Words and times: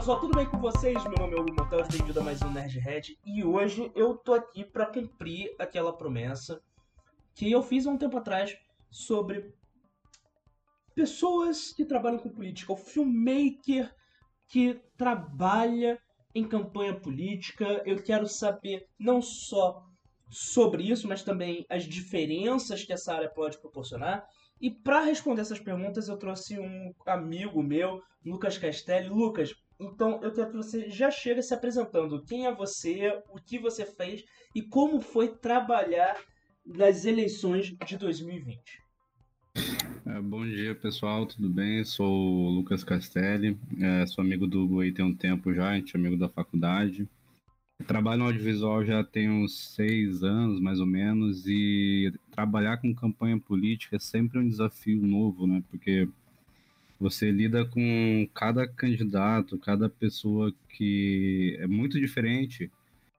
pessoal, 0.00 0.18
tudo 0.18 0.34
bem 0.34 0.46
com 0.46 0.58
vocês? 0.58 0.96
Meu 1.04 1.18
nome 1.18 1.36
é 1.36 1.40
Hugo 1.40 1.52
Monteiro, 1.52 1.86
bem-vindo 1.86 2.20
a 2.20 2.22
mais 2.22 2.40
um 2.40 2.50
Nerdhead 2.50 3.18
e 3.22 3.44
hoje 3.44 3.92
eu 3.94 4.16
tô 4.16 4.32
aqui 4.32 4.64
para 4.64 4.86
cumprir 4.86 5.54
aquela 5.58 5.94
promessa 5.94 6.58
que 7.34 7.52
eu 7.52 7.62
fiz 7.62 7.86
há 7.86 7.90
um 7.90 7.98
tempo 7.98 8.16
atrás 8.16 8.56
sobre 8.90 9.52
pessoas 10.94 11.74
que 11.74 11.84
trabalham 11.84 12.18
com 12.18 12.30
política, 12.30 12.72
o 12.72 12.76
filmmaker 12.76 13.94
que 14.48 14.80
trabalha 14.96 16.00
em 16.34 16.48
campanha 16.48 16.98
política. 16.98 17.82
Eu 17.84 18.02
quero 18.02 18.26
saber 18.26 18.86
não 18.98 19.20
só 19.20 19.84
sobre 20.30 20.82
isso, 20.82 21.06
mas 21.06 21.22
também 21.22 21.66
as 21.68 21.84
diferenças 21.84 22.82
que 22.82 22.92
essa 22.94 23.12
área 23.12 23.28
pode 23.28 23.58
proporcionar. 23.58 24.26
E 24.58 24.70
para 24.70 25.04
responder 25.04 25.42
essas 25.42 25.60
perguntas, 25.60 26.08
eu 26.08 26.16
trouxe 26.16 26.58
um 26.58 26.94
amigo 27.04 27.62
meu, 27.62 28.02
Lucas 28.24 28.56
Castelli. 28.56 29.10
Lucas, 29.10 29.54
então 29.80 30.22
eu 30.22 30.30
quero 30.30 30.50
que 30.50 30.56
você 30.56 30.90
já 30.90 31.10
chegue 31.10 31.42
se 31.42 31.54
apresentando. 31.54 32.22
Quem 32.22 32.46
é 32.46 32.54
você, 32.54 33.18
o 33.30 33.40
que 33.40 33.58
você 33.58 33.86
fez 33.86 34.22
e 34.54 34.60
como 34.60 35.00
foi 35.00 35.28
trabalhar 35.28 36.16
nas 36.64 37.06
eleições 37.06 37.74
de 37.86 37.96
2020. 37.96 38.60
É, 40.06 40.20
bom 40.20 40.44
dia, 40.44 40.74
pessoal, 40.74 41.24
tudo 41.24 41.48
bem? 41.48 41.82
Sou 41.84 42.06
o 42.06 42.50
Lucas 42.50 42.84
Castelli, 42.84 43.58
é, 43.80 44.06
sou 44.06 44.22
amigo 44.22 44.46
do 44.46 44.62
Hugo 44.62 44.80
aí 44.80 44.92
tem 44.92 45.04
um 45.04 45.14
tempo 45.14 45.52
já, 45.52 45.70
a 45.70 45.76
gente 45.76 45.96
é 45.96 45.98
amigo 45.98 46.16
da 46.16 46.28
faculdade. 46.28 47.08
trabalho 47.86 48.20
no 48.20 48.26
audiovisual 48.26 48.84
já 48.84 49.02
tem 49.02 49.30
uns 49.30 49.74
seis 49.74 50.22
anos, 50.22 50.60
mais 50.60 50.78
ou 50.78 50.86
menos, 50.86 51.46
e 51.46 52.12
trabalhar 52.30 52.76
com 52.76 52.94
campanha 52.94 53.40
política 53.40 53.96
é 53.96 53.98
sempre 53.98 54.38
um 54.38 54.48
desafio 54.48 55.00
novo, 55.00 55.46
né? 55.46 55.62
Porque 55.70 56.08
você 57.00 57.30
lida 57.30 57.64
com 57.64 58.28
cada 58.34 58.68
candidato, 58.68 59.58
cada 59.58 59.88
pessoa 59.88 60.52
que 60.68 61.56
é 61.58 61.66
muito 61.66 61.98
diferente 61.98 62.70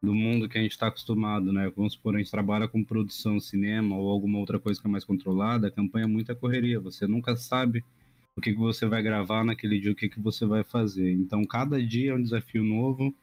do 0.02 0.14
mundo 0.14 0.48
que 0.48 0.58
a 0.58 0.62
gente 0.62 0.72
está 0.72 0.88
acostumado, 0.88 1.52
né? 1.52 1.72
Vamos 1.76 1.94
supor, 1.94 2.16
a 2.16 2.20
gente 2.20 2.30
trabalha 2.30 2.68
com 2.68 2.84
produção, 2.84 3.40
cinema 3.40 3.98
ou 3.98 4.10
alguma 4.10 4.38
outra 4.38 4.60
coisa 4.60 4.80
que 4.80 4.88
é 4.88 4.90
mais 4.90 5.04
controlada, 5.04 5.68
a 5.68 5.72
campanha 5.72 6.06
é 6.06 6.08
muita 6.08 6.36
correria, 6.36 6.80
você 6.80 7.08
nunca 7.08 7.36
sabe 7.36 7.84
o 8.36 8.42
que, 8.42 8.54
que 8.54 8.60
você 8.60 8.86
vai 8.86 9.02
gravar 9.02 9.44
naquele 9.44 9.80
dia, 9.80 9.92
o 9.92 9.96
que, 9.96 10.10
que 10.10 10.20
você 10.20 10.46
vai 10.46 10.64
fazer. 10.64 11.12
Então, 11.12 11.44
cada 11.44 11.82
dia 11.82 12.12
é 12.12 12.16
um 12.16 12.22
desafio 12.22 12.64
novo, 12.64 13.14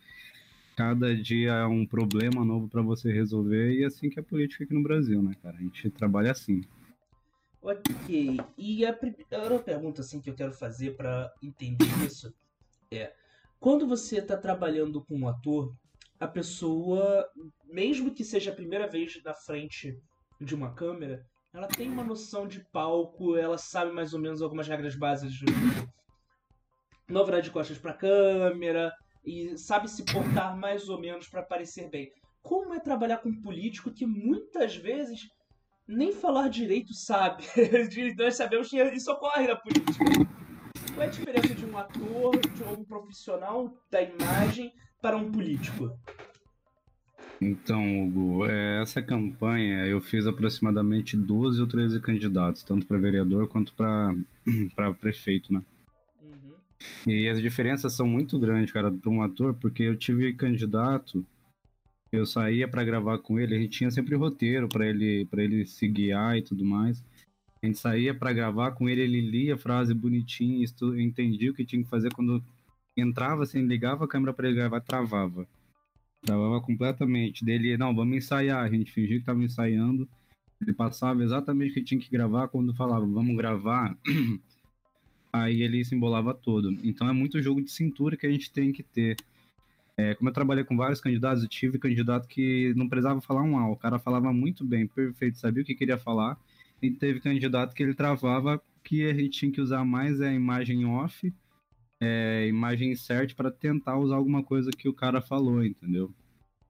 cada 0.76 1.14
dia 1.16 1.52
é 1.52 1.66
um 1.66 1.86
problema 1.86 2.44
novo 2.44 2.68
para 2.68 2.82
você 2.82 3.12
resolver, 3.12 3.74
e 3.74 3.84
é 3.84 3.86
assim 3.86 4.10
que 4.10 4.18
é 4.18 4.22
a 4.22 4.24
política 4.24 4.64
aqui 4.64 4.74
no 4.74 4.82
Brasil, 4.82 5.22
né, 5.22 5.34
cara? 5.42 5.56
A 5.56 5.62
gente 5.62 5.88
trabalha 5.90 6.32
assim. 6.32 6.62
Ok, 7.68 8.40
e 8.56 8.86
a 8.86 8.94
primeira 8.94 9.58
pergunta 9.58 10.00
assim, 10.00 10.22
que 10.22 10.30
eu 10.30 10.34
quero 10.34 10.54
fazer 10.54 10.96
para 10.96 11.30
entender 11.42 11.84
isso 12.02 12.32
é: 12.90 13.12
quando 13.60 13.86
você 13.86 14.20
está 14.20 14.38
trabalhando 14.38 15.04
com 15.04 15.18
um 15.18 15.28
ator, 15.28 15.76
a 16.18 16.26
pessoa, 16.26 17.28
mesmo 17.66 18.14
que 18.14 18.24
seja 18.24 18.50
a 18.52 18.54
primeira 18.54 18.88
vez 18.88 19.22
na 19.22 19.34
frente 19.34 20.00
de 20.40 20.54
uma 20.54 20.72
câmera, 20.72 21.22
ela 21.52 21.68
tem 21.68 21.90
uma 21.90 22.02
noção 22.02 22.48
de 22.48 22.64
palco, 22.72 23.36
ela 23.36 23.58
sabe 23.58 23.92
mais 23.92 24.14
ou 24.14 24.18
menos 24.18 24.40
algumas 24.40 24.66
regras 24.66 24.96
básicas 24.96 25.34
de 25.34 25.44
não 27.06 27.26
virar 27.26 27.40
de 27.40 27.50
costas 27.50 27.76
para 27.76 27.92
câmera 27.92 28.94
e 29.22 29.58
sabe 29.58 29.90
se 29.90 30.06
portar 30.06 30.56
mais 30.56 30.88
ou 30.88 30.98
menos 30.98 31.28
para 31.28 31.42
parecer 31.42 31.90
bem. 31.90 32.10
Como 32.42 32.72
é 32.72 32.80
trabalhar 32.80 33.18
com 33.18 33.28
um 33.28 33.42
político 33.42 33.92
que 33.92 34.06
muitas 34.06 34.74
vezes 34.74 35.28
nem 35.88 36.12
falar 36.12 36.48
direito 36.48 36.92
sabe. 36.92 37.44
Nós 38.16 38.36
sabemos 38.36 38.68
que 38.68 38.80
isso 38.90 39.10
ocorre 39.10 39.46
na 39.46 39.56
política. 39.56 40.04
Qual 40.94 41.02
é 41.02 41.06
a 41.06 41.10
diferença 41.10 41.54
de 41.54 41.64
um 41.64 41.78
ator, 41.78 42.38
de 42.38 42.62
um 42.64 42.84
profissional 42.84 43.72
da 43.90 44.02
imagem 44.02 44.72
para 45.00 45.16
um 45.16 45.32
político? 45.32 45.90
Então, 47.40 48.04
Hugo, 48.04 48.46
é, 48.46 48.82
essa 48.82 49.00
campanha 49.00 49.86
eu 49.86 50.00
fiz 50.00 50.26
aproximadamente 50.26 51.16
12 51.16 51.60
ou 51.60 51.68
13 51.68 52.00
candidatos, 52.00 52.64
tanto 52.64 52.84
para 52.84 52.98
vereador 52.98 53.46
quanto 53.48 53.72
para 53.74 54.14
prefeito, 55.00 55.52
né? 55.52 55.62
Uhum. 56.20 56.54
E 57.06 57.28
as 57.28 57.40
diferenças 57.40 57.92
são 57.92 58.08
muito 58.08 58.38
grandes, 58.38 58.72
cara, 58.72 58.90
para 58.90 59.10
um 59.10 59.22
ator, 59.22 59.54
porque 59.54 59.84
eu 59.84 59.96
tive 59.96 60.32
candidato 60.32 61.24
eu 62.10 62.24
saía 62.26 62.66
para 62.66 62.84
gravar 62.84 63.18
com 63.18 63.38
ele, 63.38 63.54
a 63.54 63.58
gente 63.58 63.78
tinha 63.78 63.90
sempre 63.90 64.16
roteiro 64.16 64.68
para 64.68 64.86
ele 64.86 65.26
para 65.26 65.42
ele 65.42 65.66
se 65.66 65.86
guiar 65.88 66.36
e 66.38 66.42
tudo 66.42 66.64
mais. 66.64 67.04
A 67.62 67.66
gente 67.66 67.78
saía 67.78 68.14
para 68.14 68.32
gravar 68.32 68.72
com 68.72 68.88
ele, 68.88 69.02
ele 69.02 69.20
lia 69.20 69.54
a 69.54 69.58
frase 69.58 69.92
bonitinha, 69.92 70.64
entendia 70.96 71.50
o 71.50 71.54
que 71.54 71.64
tinha 71.64 71.82
que 71.82 71.88
fazer 71.88 72.12
quando 72.12 72.42
entrava 72.96 73.42
assim, 73.42 73.66
ligava 73.66 74.04
a 74.04 74.08
câmera 74.08 74.32
para 74.32 74.48
ele 74.48 74.56
gravar, 74.56 74.80
travava. 74.80 75.46
Travava 76.22 76.60
completamente. 76.60 77.44
Dele, 77.44 77.76
não, 77.76 77.94
vamos 77.94 78.16
ensaiar, 78.16 78.64
a 78.64 78.70
gente 78.70 78.92
fingia 78.92 79.16
que 79.16 79.22
estava 79.22 79.42
ensaiando. 79.42 80.08
Ele 80.60 80.72
passava 80.72 81.22
exatamente 81.22 81.70
o 81.70 81.74
que 81.74 81.82
tinha 81.82 82.00
que 82.00 82.10
gravar 82.10 82.48
quando 82.48 82.74
falava, 82.74 83.06
vamos 83.06 83.36
gravar. 83.36 83.96
Aí 85.32 85.62
ele 85.62 85.84
se 85.84 85.94
embolava 85.94 86.34
todo. 86.34 86.72
Então 86.82 87.08
é 87.08 87.12
muito 87.12 87.40
jogo 87.42 87.62
de 87.62 87.70
cintura 87.70 88.16
que 88.16 88.26
a 88.26 88.30
gente 88.30 88.50
tem 88.50 88.72
que 88.72 88.82
ter. 88.82 89.16
É, 89.98 90.14
como 90.14 90.30
eu 90.30 90.32
trabalhei 90.32 90.62
com 90.62 90.76
vários 90.76 91.00
candidatos, 91.00 91.42
eu 91.42 91.48
tive 91.48 91.76
candidato 91.76 92.28
que 92.28 92.72
não 92.76 92.88
precisava 92.88 93.20
falar 93.20 93.42
um 93.42 93.58
A, 93.58 93.68
o 93.68 93.76
cara 93.76 93.98
falava 93.98 94.32
muito 94.32 94.64
bem, 94.64 94.86
perfeito, 94.86 95.38
sabia 95.38 95.62
o 95.62 95.66
que 95.66 95.74
queria 95.74 95.98
falar, 95.98 96.38
e 96.80 96.88
teve 96.88 97.18
candidato 97.18 97.74
que 97.74 97.82
ele 97.82 97.94
travava 97.94 98.62
que 98.84 99.04
a 99.10 99.12
gente 99.12 99.30
tinha 99.30 99.50
que 99.50 99.60
usar 99.60 99.84
mais 99.84 100.20
a 100.20 100.32
imagem 100.32 100.86
off, 100.86 101.34
é, 102.00 102.46
imagem 102.48 102.92
insert 102.92 103.34
para 103.34 103.50
tentar 103.50 103.98
usar 103.98 104.14
alguma 104.14 104.42
coisa 104.42 104.70
que 104.70 104.88
o 104.88 104.94
cara 104.94 105.20
falou, 105.20 105.64
entendeu? 105.64 106.14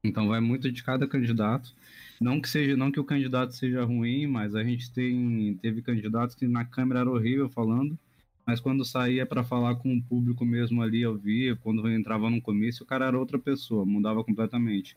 Então 0.02 0.28
vai 0.28 0.40
muito 0.40 0.70
de 0.72 0.82
cada 0.82 1.06
candidato. 1.06 1.74
Não 2.20 2.40
que 2.40 2.48
seja, 2.48 2.76
não 2.76 2.90
que 2.90 3.00
o 3.00 3.04
candidato 3.04 3.54
seja 3.54 3.84
ruim, 3.84 4.26
mas 4.26 4.54
a 4.54 4.64
gente 4.64 4.90
tem 4.92 5.58
teve 5.60 5.82
candidatos 5.82 6.34
que 6.34 6.46
na 6.48 6.64
câmera 6.64 7.00
era 7.00 7.10
horrível 7.10 7.48
falando, 7.50 7.98
mas 8.48 8.60
quando 8.60 8.82
saía 8.82 9.26
para 9.26 9.44
falar 9.44 9.76
com 9.76 9.94
o 9.94 10.02
público 10.02 10.42
mesmo 10.42 10.80
ali 10.80 11.04
ao 11.04 11.14
vivo, 11.14 11.60
quando 11.62 11.86
eu 11.86 11.94
entrava 11.94 12.30
no 12.30 12.40
comício, 12.40 12.82
o 12.82 12.86
cara 12.86 13.04
era 13.04 13.18
outra 13.18 13.38
pessoa, 13.38 13.84
mudava 13.84 14.24
completamente. 14.24 14.96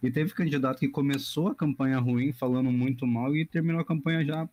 E 0.00 0.08
teve 0.08 0.32
candidato 0.32 0.78
que 0.78 0.88
começou 0.88 1.48
a 1.48 1.54
campanha 1.54 1.98
ruim, 1.98 2.32
falando 2.32 2.70
muito 2.70 3.04
mal, 3.04 3.34
e 3.34 3.44
terminou 3.44 3.80
a 3.80 3.84
campanha 3.84 4.24
já, 4.24 4.48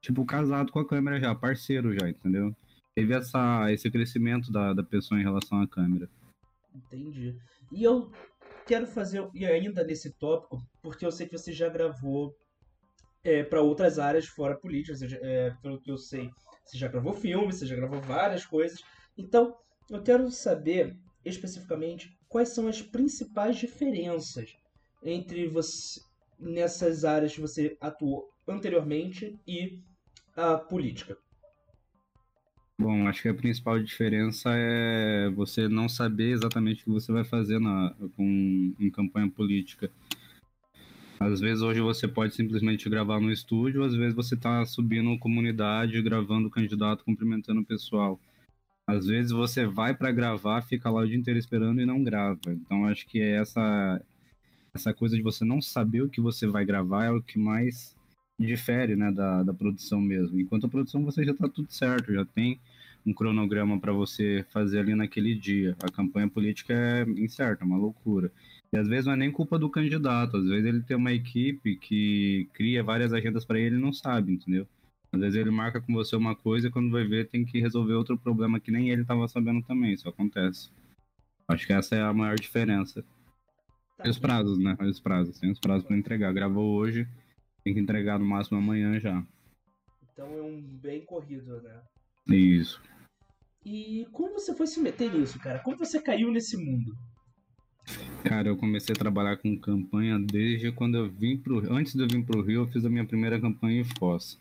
tipo, 0.00 0.26
casado 0.26 0.72
com 0.72 0.80
a 0.80 0.88
câmera 0.88 1.20
já, 1.20 1.32
parceiro 1.36 1.94
já, 1.94 2.10
entendeu? 2.10 2.52
Teve 2.96 3.14
essa, 3.14 3.72
esse 3.72 3.88
crescimento 3.92 4.50
da, 4.50 4.72
da 4.72 4.82
pessoa 4.82 5.20
em 5.20 5.22
relação 5.22 5.62
à 5.62 5.68
câmera. 5.68 6.10
Entendi. 6.74 7.36
E 7.70 7.84
eu 7.84 8.10
quero 8.66 8.88
fazer, 8.88 9.24
e 9.32 9.46
ainda 9.46 9.84
nesse 9.84 10.10
tópico, 10.18 10.60
porque 10.82 11.06
eu 11.06 11.12
sei 11.12 11.28
que 11.28 11.38
você 11.38 11.52
já 11.52 11.68
gravou 11.68 12.34
é, 13.22 13.44
para 13.44 13.62
outras 13.62 14.00
áreas 14.00 14.26
fora 14.26 14.56
política, 14.56 14.94
ou 14.94 14.98
seja, 14.98 15.16
é, 15.22 15.52
pelo 15.62 15.80
que 15.80 15.92
eu 15.92 15.96
sei, 15.96 16.28
você 16.68 16.78
já 16.78 16.88
gravou 16.88 17.14
filme, 17.14 17.52
você 17.52 17.66
já 17.66 17.74
gravou 17.74 18.00
várias 18.00 18.44
coisas. 18.44 18.82
Então, 19.16 19.56
eu 19.90 20.02
quero 20.02 20.30
saber 20.30 20.96
especificamente 21.24 22.16
quais 22.28 22.50
são 22.50 22.68
as 22.68 22.82
principais 22.82 23.56
diferenças 23.56 24.54
entre 25.02 25.48
você 25.48 26.00
nessas 26.38 27.04
áreas 27.04 27.34
que 27.34 27.40
você 27.40 27.76
atuou 27.80 28.28
anteriormente 28.46 29.36
e 29.46 29.80
a 30.36 30.56
política. 30.56 31.16
Bom, 32.80 33.08
acho 33.08 33.22
que 33.22 33.28
a 33.28 33.34
principal 33.34 33.82
diferença 33.82 34.50
é 34.54 35.28
você 35.30 35.66
não 35.66 35.88
saber 35.88 36.30
exatamente 36.30 36.82
o 36.82 36.84
que 36.84 36.90
você 36.90 37.10
vai 37.10 37.24
fazer 37.24 37.58
na, 37.58 37.92
com, 38.16 38.72
em 38.78 38.88
campanha 38.88 39.28
política. 39.28 39.90
Às 41.20 41.40
vezes 41.40 41.62
hoje 41.62 41.80
você 41.80 42.06
pode 42.06 42.34
simplesmente 42.34 42.88
gravar 42.88 43.20
no 43.20 43.32
estúdio, 43.32 43.82
às 43.82 43.94
vezes 43.94 44.14
você 44.14 44.34
está 44.34 44.64
subindo 44.64 45.18
comunidade, 45.18 46.00
gravando 46.00 46.46
o 46.46 46.50
candidato, 46.50 47.04
cumprimentando 47.04 47.60
o 47.60 47.64
pessoal. 47.64 48.20
Às 48.86 49.06
vezes 49.06 49.32
você 49.32 49.66
vai 49.66 49.94
para 49.94 50.12
gravar, 50.12 50.62
fica 50.62 50.88
lá 50.88 51.02
o 51.02 51.06
dia 51.06 51.16
inteiro 51.16 51.38
esperando 51.38 51.80
e 51.80 51.86
não 51.86 52.02
grava. 52.02 52.40
Então 52.48 52.86
acho 52.86 53.06
que 53.06 53.20
é 53.20 53.36
essa 53.36 54.00
essa 54.72 54.94
coisa 54.94 55.16
de 55.16 55.22
você 55.22 55.44
não 55.44 55.60
saber 55.60 56.02
o 56.02 56.08
que 56.08 56.20
você 56.20 56.46
vai 56.46 56.64
gravar 56.64 57.06
é 57.06 57.10
o 57.10 57.22
que 57.22 57.38
mais 57.38 57.96
difere, 58.38 58.94
né, 58.94 59.10
da, 59.10 59.42
da 59.42 59.52
produção 59.52 60.00
mesmo. 60.00 60.40
Enquanto 60.40 60.66
a 60.66 60.68
produção 60.68 61.04
você 61.04 61.24
já 61.24 61.32
está 61.32 61.48
tudo 61.48 61.72
certo, 61.72 62.12
já 62.12 62.24
tem 62.24 62.60
um 63.04 63.12
cronograma 63.12 63.80
para 63.80 63.92
você 63.92 64.44
fazer 64.50 64.80
ali 64.80 64.94
naquele 64.94 65.34
dia. 65.34 65.76
A 65.82 65.90
campanha 65.90 66.28
política 66.28 66.72
é 66.72 67.02
incerta, 67.02 67.64
é 67.64 67.66
uma 67.66 67.76
loucura. 67.76 68.30
E 68.72 68.76
às 68.76 68.86
vezes 68.86 69.06
não 69.06 69.14
é 69.14 69.16
nem 69.16 69.32
culpa 69.32 69.58
do 69.58 69.70
candidato, 69.70 70.36
às 70.36 70.44
vezes 70.44 70.66
ele 70.66 70.82
tem 70.82 70.96
uma 70.96 71.12
equipe 71.12 71.76
que 71.76 72.48
cria 72.52 72.82
várias 72.82 73.12
agendas 73.12 73.44
para 73.44 73.58
ele 73.58 73.76
e 73.76 73.80
não 73.80 73.92
sabe, 73.92 74.32
entendeu? 74.32 74.66
Às 75.10 75.20
vezes 75.20 75.36
ele 75.36 75.50
marca 75.50 75.80
com 75.80 75.92
você 75.94 76.14
uma 76.14 76.36
coisa 76.36 76.68
e 76.68 76.70
quando 76.70 76.90
vai 76.90 77.04
ver 77.04 77.28
tem 77.28 77.44
que 77.44 77.60
resolver 77.60 77.94
outro 77.94 78.18
problema 78.18 78.60
que 78.60 78.70
nem 78.70 78.90
ele 78.90 79.02
estava 79.02 79.26
sabendo 79.26 79.62
também, 79.62 79.94
isso 79.94 80.08
acontece. 80.08 80.70
Acho 81.48 81.66
que 81.66 81.72
essa 81.72 81.96
é 81.96 82.02
a 82.02 82.12
maior 82.12 82.36
diferença. 82.36 83.02
Tá. 83.96 84.06
E 84.06 84.10
os 84.10 84.18
prazos, 84.18 84.58
né? 84.58 84.76
Os 84.80 85.00
prazos, 85.00 85.38
tem 85.38 85.50
os 85.50 85.58
prazos 85.58 85.84
para 85.84 85.96
entregar. 85.96 86.32
Gravou 86.32 86.76
hoje, 86.76 87.08
tem 87.64 87.72
que 87.72 87.80
entregar 87.80 88.18
no 88.18 88.26
máximo 88.26 88.58
amanhã 88.58 89.00
já. 89.00 89.26
Então 90.12 90.26
é 90.26 90.42
um 90.42 90.60
bem 90.60 91.06
corrido, 91.06 91.62
né? 91.62 91.80
Isso. 92.28 92.82
E 93.64 94.06
como 94.12 94.34
você 94.34 94.54
foi 94.54 94.66
se 94.66 94.78
meter 94.78 95.12
nisso, 95.12 95.38
cara? 95.38 95.60
Como 95.60 95.76
você 95.78 96.02
caiu 96.02 96.30
nesse 96.30 96.56
mundo? 96.56 96.94
Cara, 98.24 98.48
eu 98.48 98.56
comecei 98.56 98.94
a 98.94 98.98
trabalhar 98.98 99.36
com 99.36 99.56
campanha 99.56 100.18
desde 100.18 100.72
quando 100.72 100.96
eu 100.96 101.08
vim 101.08 101.36
pro 101.36 101.72
Antes 101.72 101.94
de 101.94 102.02
eu 102.02 102.08
vir 102.08 102.24
pro 102.24 102.42
Rio, 102.42 102.62
eu 102.62 102.66
fiz 102.66 102.84
a 102.84 102.90
minha 102.90 103.04
primeira 103.04 103.40
campanha 103.40 103.80
em 103.80 103.84
Foz. 103.84 104.38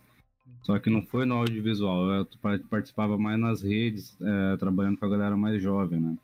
Só 0.63 0.77
que 0.79 0.89
não 0.89 1.01
foi 1.01 1.25
no 1.25 1.35
audiovisual, 1.35 2.09
eu 2.11 2.27
participava 2.69 3.17
mais 3.17 3.39
nas 3.39 3.61
redes, 3.61 4.17
é, 4.21 4.57
trabalhando 4.57 4.97
com 4.97 5.05
a 5.05 5.09
galera 5.09 5.37
mais 5.37 5.61
jovem, 5.61 5.99
né? 5.99 6.09
Uhum. 6.09 6.17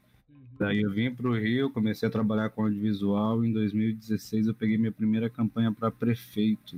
Daí 0.60 0.82
eu 0.82 0.92
vim 0.92 1.12
para 1.12 1.30
o 1.30 1.38
Rio, 1.38 1.70
comecei 1.70 2.08
a 2.10 2.12
trabalhar 2.12 2.50
com 2.50 2.64
audiovisual. 2.64 3.46
Em 3.46 3.54
2016 3.54 4.48
eu 4.48 4.54
peguei 4.54 4.78
minha 4.78 4.92
primeira 4.92 5.30
campanha 5.30 5.72
para 5.72 5.90
prefeito, 5.90 6.78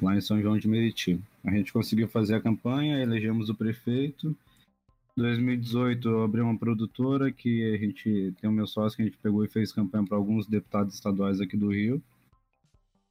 lá 0.00 0.16
em 0.16 0.20
São 0.20 0.40
João 0.40 0.56
de 0.56 0.68
Meriti. 0.68 1.18
A 1.44 1.50
gente 1.50 1.72
conseguiu 1.72 2.06
fazer 2.06 2.36
a 2.36 2.40
campanha, 2.40 3.02
elegemos 3.02 3.48
o 3.48 3.54
prefeito. 3.54 4.36
Em 5.14 5.20
2018 5.20 6.08
eu 6.08 6.22
abri 6.22 6.40
uma 6.40 6.56
produtora 6.56 7.30
que 7.30 7.74
a 7.74 7.76
gente 7.76 8.32
tem 8.40 8.48
o 8.48 8.52
meu 8.52 8.66
sócio 8.66 8.96
que 8.96 9.02
a 9.02 9.04
gente 9.04 9.18
pegou 9.18 9.44
e 9.44 9.48
fez 9.48 9.70
campanha 9.70 10.06
para 10.06 10.16
alguns 10.16 10.46
deputados 10.46 10.94
estaduais 10.94 11.38
aqui 11.38 11.54
do 11.54 11.70
Rio. 11.70 12.02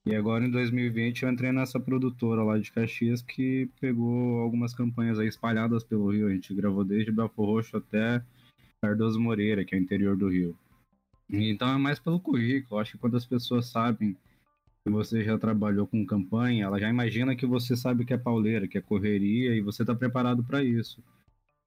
E 0.03 0.15
agora 0.15 0.43
em 0.43 0.49
2020 0.49 1.21
eu 1.21 1.29
entrei 1.29 1.51
nessa 1.51 1.79
produtora 1.79 2.41
lá 2.41 2.57
de 2.57 2.71
Caxias 2.71 3.21
que 3.21 3.69
pegou 3.79 4.39
algumas 4.39 4.73
campanhas 4.73 5.19
aí 5.19 5.27
espalhadas 5.27 5.83
pelo 5.83 6.09
Rio. 6.09 6.27
A 6.27 6.31
gente 6.31 6.51
gravou 6.55 6.83
desde 6.83 7.11
Belfor 7.11 7.45
Roxo 7.45 7.77
até 7.77 8.23
Cardoso 8.81 9.19
Moreira, 9.19 9.63
que 9.63 9.75
é 9.75 9.77
o 9.77 9.81
interior 9.81 10.17
do 10.17 10.27
Rio. 10.27 10.57
Então 11.29 11.69
é 11.69 11.77
mais 11.77 11.99
pelo 11.99 12.19
currículo. 12.19 12.81
Acho 12.81 12.93
que 12.93 12.97
quando 12.97 13.15
as 13.15 13.27
pessoas 13.27 13.67
sabem 13.67 14.17
que 14.83 14.89
você 14.89 15.23
já 15.23 15.37
trabalhou 15.37 15.85
com 15.85 16.03
campanha, 16.03 16.65
ela 16.65 16.79
já 16.79 16.89
imagina 16.89 17.35
que 17.35 17.45
você 17.45 17.75
sabe 17.75 18.05
que 18.05 18.13
é 18.13 18.17
pauleira, 18.17 18.67
que 18.67 18.79
é 18.79 18.81
correria 18.81 19.55
e 19.55 19.61
você 19.61 19.83
está 19.83 19.93
preparado 19.93 20.43
para 20.43 20.63
isso. 20.63 20.99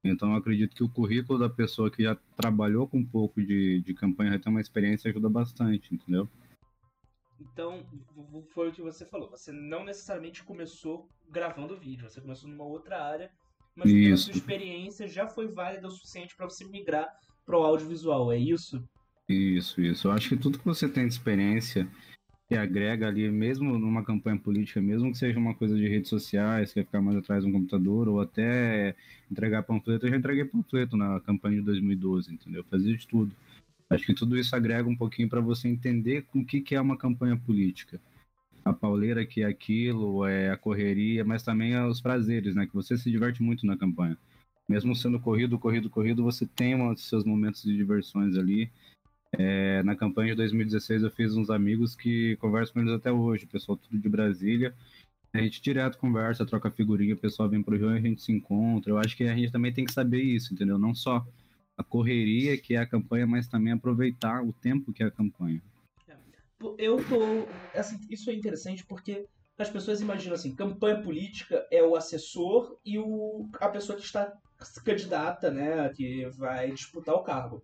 Então 0.09 0.31
eu 0.31 0.37
acredito 0.37 0.75
que 0.75 0.83
o 0.83 0.89
currículo 0.89 1.39
da 1.39 1.49
pessoa 1.49 1.89
que 1.89 2.03
já 2.03 2.15
trabalhou 2.37 2.87
com 2.87 2.99
um 2.99 3.05
pouco 3.05 3.41
de, 3.41 3.81
de 3.81 3.93
campanha, 3.93 4.33
já 4.33 4.39
tem 4.39 4.51
uma 4.51 4.61
experiência, 4.61 5.09
ajuda 5.09 5.29
bastante, 5.29 5.93
entendeu? 5.93 6.29
Então, 7.39 7.85
foi 8.53 8.69
o 8.69 8.71
que 8.71 8.81
você 8.81 9.05
falou. 9.05 9.29
Você 9.29 9.51
não 9.51 9.83
necessariamente 9.83 10.43
começou 10.43 11.09
gravando 11.29 11.77
vídeo, 11.77 12.09
você 12.09 12.21
começou 12.21 12.49
numa 12.49 12.63
outra 12.63 13.03
área, 13.03 13.31
mas 13.75 13.91
a 14.13 14.17
sua 14.17 14.33
experiência 14.33 15.07
já 15.07 15.27
foi 15.27 15.47
válida 15.47 15.87
o 15.87 15.91
suficiente 15.91 16.35
para 16.35 16.47
você 16.47 16.63
migrar 16.65 17.09
para 17.45 17.57
o 17.57 17.63
audiovisual, 17.63 18.31
é 18.31 18.37
isso? 18.37 18.87
Isso, 19.27 19.81
isso. 19.81 20.07
Eu 20.07 20.11
acho 20.11 20.29
que 20.29 20.37
tudo 20.37 20.59
que 20.59 20.65
você 20.65 20.87
tem 20.87 21.07
de 21.07 21.13
experiência 21.13 21.89
que 22.47 22.55
agrega 22.55 23.07
ali, 23.07 23.29
mesmo 23.31 23.77
numa 23.79 24.03
campanha 24.03 24.37
política, 24.37 24.79
mesmo 24.81 25.11
que 25.11 25.17
seja 25.17 25.39
uma 25.39 25.55
coisa 25.55 25.75
de 25.75 25.87
redes 25.87 26.09
sociais, 26.09 26.71
que 26.73 26.79
é 26.79 26.83
ficar 26.83 27.01
mais 27.01 27.17
atrás 27.17 27.43
de 27.43 27.49
um 27.49 27.53
computador, 27.53 28.07
ou 28.07 28.21
até 28.21 28.95
entregar 29.31 29.63
panfleto, 29.63 30.05
eu 30.05 30.11
já 30.11 30.17
entreguei 30.17 30.45
panfleto 30.45 30.95
na 30.95 31.19
campanha 31.21 31.57
de 31.57 31.63
2012, 31.63 32.33
entendeu? 32.33 32.61
Eu 32.61 32.65
fazia 32.65 32.95
de 32.95 33.07
tudo. 33.07 33.35
Acho 33.89 34.05
que 34.05 34.13
tudo 34.13 34.37
isso 34.37 34.55
agrega 34.55 34.87
um 34.87 34.95
pouquinho 34.95 35.29
para 35.29 35.41
você 35.41 35.67
entender 35.67 36.25
o 36.33 36.45
que, 36.45 36.61
que 36.61 36.75
é 36.75 36.81
uma 36.81 36.97
campanha 36.97 37.37
política. 37.37 37.99
A 38.63 38.73
pauleira 38.73 39.25
que 39.25 39.41
é 39.41 39.45
aquilo, 39.45 40.25
é 40.25 40.49
a 40.51 40.57
correria, 40.57 41.23
mas 41.23 41.43
também 41.43 41.77
os 41.85 42.01
prazeres, 42.01 42.55
né? 42.55 42.65
Que 42.65 42.73
você 42.73 42.97
se 42.97 43.11
diverte 43.11 43.43
muito 43.43 43.65
na 43.65 43.77
campanha. 43.77 44.17
Mesmo 44.67 44.95
sendo 44.95 45.19
corrido, 45.19 45.59
corrido, 45.59 45.89
corrido, 45.89 46.23
você 46.23 46.45
tem 46.47 46.75
os 46.81 47.07
seus 47.07 47.23
momentos 47.23 47.63
de 47.63 47.75
diversões 47.75 48.35
ali. 48.37 48.71
É, 49.37 49.83
na 49.83 49.95
campanha 49.95 50.31
de 50.31 50.37
2016 50.37 51.03
eu 51.03 51.11
fiz 51.11 51.35
uns 51.35 51.49
amigos 51.49 51.95
que 51.95 52.35
converso 52.37 52.73
com 52.73 52.79
eles 52.79 52.93
até 52.93 53.11
hoje, 53.11 53.45
pessoal 53.45 53.77
tudo 53.77 53.97
de 53.97 54.09
Brasília. 54.09 54.73
A 55.33 55.39
gente 55.39 55.61
direto 55.61 55.97
conversa, 55.97 56.45
troca 56.45 56.71
figurinha, 56.71 57.13
o 57.13 57.17
pessoal 57.17 57.49
vem 57.49 57.61
pro 57.61 57.75
Rio 57.75 57.91
e 57.91 57.97
a 57.97 58.01
gente 58.01 58.21
se 58.21 58.31
encontra. 58.31 58.91
Eu 58.91 58.97
acho 58.97 59.17
que 59.17 59.25
a 59.25 59.35
gente 59.35 59.51
também 59.51 59.73
tem 59.73 59.83
que 59.83 59.91
saber 59.91 60.21
isso, 60.21 60.53
entendeu? 60.53 60.77
Não 60.77 60.95
só 60.95 61.25
a 61.77 61.83
correria 61.83 62.57
que 62.57 62.75
é 62.75 62.77
a 62.77 62.85
campanha, 62.85 63.27
mas 63.27 63.47
também 63.47 63.73
aproveitar 63.73 64.41
o 64.41 64.53
tempo 64.53 64.93
que 64.93 65.03
é 65.03 65.07
a 65.07 65.11
campanha. 65.11 65.61
Eu 66.77 66.97
tô. 67.03 67.19
Assim, 67.77 67.99
isso 68.09 68.29
é 68.29 68.33
interessante 68.33 68.85
porque 68.85 69.27
as 69.57 69.69
pessoas 69.69 70.01
imaginam 70.01 70.35
assim: 70.35 70.55
campanha 70.55 71.01
política 71.01 71.67
é 71.69 71.83
o 71.83 71.95
assessor 71.95 72.77
e 72.85 72.97
o, 72.97 73.49
a 73.59 73.67
pessoa 73.67 73.97
que 73.97 74.05
está 74.05 74.33
candidata, 74.83 75.51
né, 75.51 75.89
que 75.89 76.25
vai 76.29 76.71
disputar 76.71 77.13
o 77.15 77.23
cargo. 77.23 77.61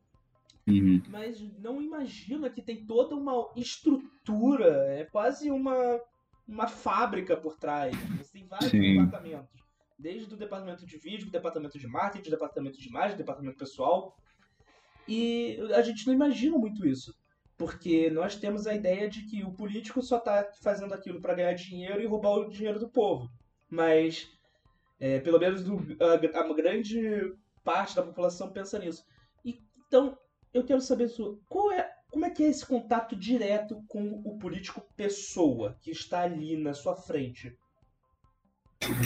Uhum. 0.68 1.02
Mas 1.10 1.42
não 1.60 1.82
imagina 1.82 2.50
que 2.50 2.62
tem 2.62 2.86
toda 2.86 3.16
uma 3.16 3.50
estrutura, 3.56 4.86
é 4.94 5.06
quase 5.06 5.50
uma, 5.50 6.00
uma 6.48 6.68
fábrica 6.68 7.36
por 7.36 7.58
trás. 7.58 7.96
Você 8.18 8.32
tem 8.34 8.48
vários 8.48 8.72
Sim. 8.72 9.04
departamentos 9.04 9.62
desde 10.02 10.34
o 10.34 10.38
departamento 10.38 10.86
de 10.86 10.98
vídeo, 10.98 11.30
departamento 11.30 11.78
de 11.78 11.88
marketing, 11.88 12.32
departamento 12.32 12.78
de 12.80 12.90
imagem, 12.90 13.18
departamento 13.18 13.58
pessoal. 13.58 14.18
E 15.08 15.60
a 15.76 15.82
gente 15.82 16.06
não 16.08 16.14
imagina 16.14 16.58
muito 16.58 16.86
isso. 16.88 17.16
Porque 17.58 18.10
nós 18.10 18.36
temos 18.36 18.66
a 18.66 18.74
ideia 18.74 19.08
de 19.08 19.24
que 19.26 19.44
o 19.44 19.52
político 19.52 20.02
só 20.02 20.18
está 20.18 20.50
fazendo 20.64 20.94
aquilo 20.94 21.22
para 21.22 21.36
ganhar 21.36 21.54
dinheiro 21.54 22.02
e 22.02 22.08
roubar 22.08 22.32
o 22.32 22.50
dinheiro 22.50 22.80
do 22.80 22.90
povo. 22.90 23.30
Mas, 23.70 24.28
é, 25.00 25.20
pelo 25.20 25.40
menos 25.40 25.64
a, 26.00 26.40
a, 26.40 26.54
grande 26.54 27.36
parte 27.64 27.96
da 27.96 28.02
população 28.02 28.52
pensa 28.52 28.80
nisso. 28.80 29.06
E, 29.46 29.62
então, 29.88 30.18
eu 30.54 30.64
quero 30.64 30.82
saber 30.82 31.10
qual 31.48 31.72
é, 31.72 31.90
como 32.10 32.26
é 32.26 32.30
que 32.30 32.44
é 32.44 32.50
esse 32.50 32.66
contato 32.66 33.16
direto 33.16 33.84
com 33.88 34.22
o 34.26 34.38
político 34.38 34.82
pessoa 34.96 35.78
que 35.82 35.92
está 35.92 36.22
ali 36.22 36.58
na 36.58 36.74
sua 36.74 36.96
frente. 36.96 37.56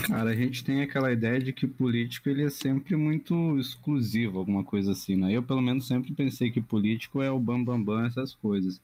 Cara, 0.06 0.30
a 0.30 0.34
gente 0.34 0.64
tem 0.64 0.80
aquela 0.80 1.12
ideia 1.12 1.38
de 1.38 1.52
que 1.52 1.66
político 1.66 2.30
ele 2.30 2.44
é 2.44 2.50
sempre 2.50 2.96
muito 2.96 3.58
exclusivo, 3.58 4.38
alguma 4.38 4.64
coisa 4.64 4.92
assim, 4.92 5.16
né? 5.16 5.30
Eu, 5.32 5.42
pelo 5.42 5.60
menos, 5.60 5.86
sempre 5.86 6.14
pensei 6.14 6.50
que 6.50 6.62
político 6.62 7.22
é 7.22 7.30
o 7.30 7.38
bambambam, 7.38 7.84
bam, 7.84 7.96
bam, 7.96 8.06
essas 8.06 8.34
coisas. 8.34 8.80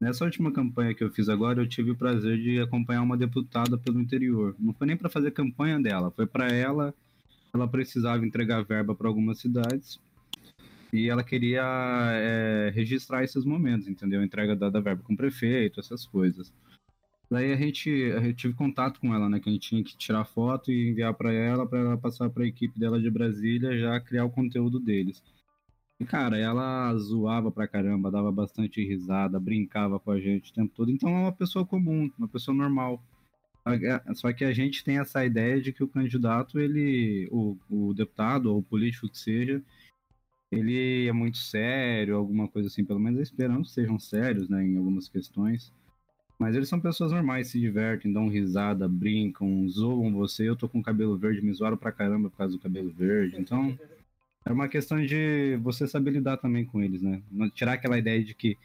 Nessa 0.00 0.24
última 0.24 0.50
campanha 0.50 0.94
que 0.94 1.04
eu 1.04 1.10
fiz 1.10 1.28
agora, 1.28 1.60
eu 1.60 1.68
tive 1.68 1.90
o 1.90 1.96
prazer 1.96 2.38
de 2.38 2.58
acompanhar 2.58 3.02
uma 3.02 3.18
deputada 3.18 3.76
pelo 3.76 4.00
interior. 4.00 4.56
Não 4.58 4.72
foi 4.72 4.86
nem 4.86 4.96
para 4.96 5.10
fazer 5.10 5.30
campanha 5.30 5.78
dela, 5.78 6.10
foi 6.10 6.26
para 6.26 6.48
ela. 6.48 6.94
Ela 7.52 7.68
precisava 7.68 8.26
entregar 8.26 8.64
verba 8.64 8.94
para 8.94 9.06
algumas 9.06 9.38
cidades 9.38 10.00
e 10.94 11.10
ela 11.10 11.24
queria 11.24 11.64
é, 12.14 12.70
registrar 12.72 13.24
esses 13.24 13.44
momentos, 13.44 13.88
entendeu? 13.88 14.22
Entrega 14.22 14.54
da, 14.54 14.70
da 14.70 14.80
verba 14.80 15.02
com 15.02 15.14
o 15.14 15.16
prefeito, 15.16 15.80
essas 15.80 16.06
coisas. 16.06 16.54
Daí 17.28 17.52
a 17.52 17.56
gente, 17.56 17.90
tive 18.36 18.54
contato 18.54 19.00
com 19.00 19.12
ela, 19.12 19.28
né? 19.28 19.40
Que 19.40 19.48
a 19.48 19.52
gente 19.52 19.68
tinha 19.68 19.82
que 19.82 19.96
tirar 19.96 20.24
foto 20.24 20.70
e 20.70 20.90
enviar 20.90 21.12
para 21.14 21.32
ela, 21.32 21.66
para 21.66 21.80
ela 21.80 21.98
passar 21.98 22.30
para 22.30 22.44
a 22.44 22.46
equipe 22.46 22.78
dela 22.78 23.00
de 23.00 23.10
Brasília 23.10 23.76
já 23.76 23.98
criar 23.98 24.24
o 24.24 24.30
conteúdo 24.30 24.78
deles. 24.78 25.20
E, 25.98 26.04
cara, 26.04 26.38
ela 26.38 26.96
zoava 26.96 27.50
pra 27.50 27.66
caramba, 27.66 28.10
dava 28.10 28.30
bastante 28.30 28.80
risada, 28.86 29.40
brincava 29.40 29.98
com 29.98 30.12
a 30.12 30.20
gente 30.20 30.52
o 30.52 30.54
tempo 30.54 30.72
todo. 30.76 30.92
Então 30.92 31.08
é 31.08 31.20
uma 31.22 31.32
pessoa 31.32 31.66
comum, 31.66 32.08
uma 32.16 32.28
pessoa 32.28 32.56
normal. 32.56 33.02
Só 34.14 34.32
que 34.32 34.44
a 34.44 34.52
gente 34.52 34.84
tem 34.84 34.98
essa 34.98 35.24
ideia 35.24 35.60
de 35.60 35.72
que 35.72 35.82
o 35.82 35.88
candidato, 35.88 36.60
ele, 36.60 37.28
o, 37.32 37.56
o 37.68 37.94
deputado 37.94 38.52
ou 38.52 38.58
o 38.58 38.62
político 38.62 39.08
que 39.08 39.18
seja, 39.18 39.60
ele 40.58 41.06
é 41.06 41.12
muito 41.12 41.38
sério, 41.38 42.16
alguma 42.16 42.48
coisa 42.48 42.68
assim. 42.68 42.84
Pelo 42.84 43.00
menos 43.00 43.20
esperamos 43.20 43.68
que 43.68 43.74
sejam 43.74 43.98
sérios, 43.98 44.48
né, 44.48 44.64
em 44.64 44.76
algumas 44.76 45.08
questões. 45.08 45.72
Mas 46.38 46.56
eles 46.56 46.68
são 46.68 46.80
pessoas 46.80 47.12
normais, 47.12 47.48
se 47.48 47.60
divertem, 47.60 48.12
dão 48.12 48.28
risada, 48.28 48.88
brincam, 48.88 49.68
zoam 49.68 50.12
você. 50.12 50.48
Eu 50.48 50.56
tô 50.56 50.68
com 50.68 50.82
cabelo 50.82 51.16
verde, 51.16 51.40
me 51.40 51.52
zoaram 51.52 51.76
pra 51.76 51.92
caramba 51.92 52.28
por 52.28 52.36
causa 52.36 52.56
do 52.56 52.62
cabelo 52.62 52.90
verde. 52.90 53.36
Então, 53.40 53.78
é 54.44 54.52
uma 54.52 54.68
questão 54.68 55.04
de 55.04 55.56
você 55.62 55.86
saber 55.86 56.10
lidar 56.10 56.36
também 56.38 56.64
com 56.64 56.82
eles, 56.82 57.00
né? 57.02 57.22
Tirar 57.54 57.74
aquela 57.74 57.98
ideia 57.98 58.22
de 58.22 58.34
que 58.34 58.58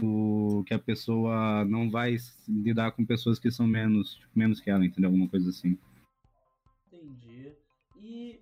o 0.00 0.62
que 0.64 0.72
a 0.72 0.78
pessoa 0.78 1.64
não 1.64 1.90
vai 1.90 2.16
lidar 2.46 2.92
com 2.92 3.04
pessoas 3.04 3.38
que 3.38 3.50
são 3.50 3.66
menos, 3.66 4.20
menos 4.34 4.60
que 4.60 4.70
ela, 4.70 4.84
entendeu? 4.84 5.08
Alguma 5.08 5.28
coisa 5.28 5.48
assim. 5.48 5.76
Entendi. 6.92 7.52
E 8.00 8.38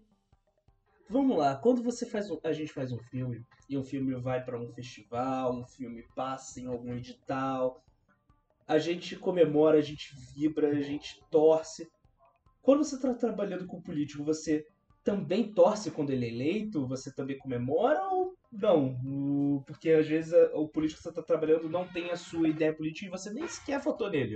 vamos 1.08 1.36
lá, 1.36 1.56
quando 1.56 1.82
você 1.82 2.06
faz 2.06 2.30
um, 2.30 2.38
a 2.42 2.52
gente 2.52 2.72
faz 2.72 2.92
um 2.92 2.98
filme 2.98 3.44
e 3.68 3.76
um 3.76 3.84
filme 3.84 4.14
vai 4.14 4.44
para 4.44 4.60
um 4.60 4.72
festival, 4.72 5.54
um 5.54 5.66
filme 5.66 6.04
passa 6.14 6.60
em 6.60 6.66
algum 6.66 6.94
edital, 6.94 7.82
a 8.66 8.78
gente 8.78 9.16
comemora, 9.16 9.78
a 9.78 9.82
gente 9.82 10.14
vibra, 10.34 10.68
a 10.68 10.82
gente 10.82 11.20
torce. 11.30 11.88
Quando 12.62 12.84
você 12.84 12.96
está 12.96 13.14
trabalhando 13.14 13.66
com 13.66 13.76
o 13.76 13.82
político, 13.82 14.25
você 14.25 14.66
também 15.04 15.52
torce 15.52 15.90
quando 15.92 16.10
ele 16.10 16.26
é 16.26 16.28
eleito? 16.28 16.86
Você 16.88 17.14
também 17.14 17.38
comemora 17.38 18.02
ou 18.10 18.34
não? 18.50 19.62
Porque 19.64 19.90
às 19.90 20.08
vezes 20.08 20.32
o 20.52 20.66
político 20.66 20.98
que 20.98 21.04
você 21.04 21.10
está 21.10 21.22
trabalhando 21.22 21.68
não 21.68 21.86
tem 21.86 22.10
a 22.10 22.16
sua 22.16 22.48
ideia 22.48 22.72
política 22.72 23.06
e 23.06 23.10
você 23.10 23.32
nem 23.32 23.46
sequer 23.46 23.80
votou 23.80 24.10
nele. 24.10 24.34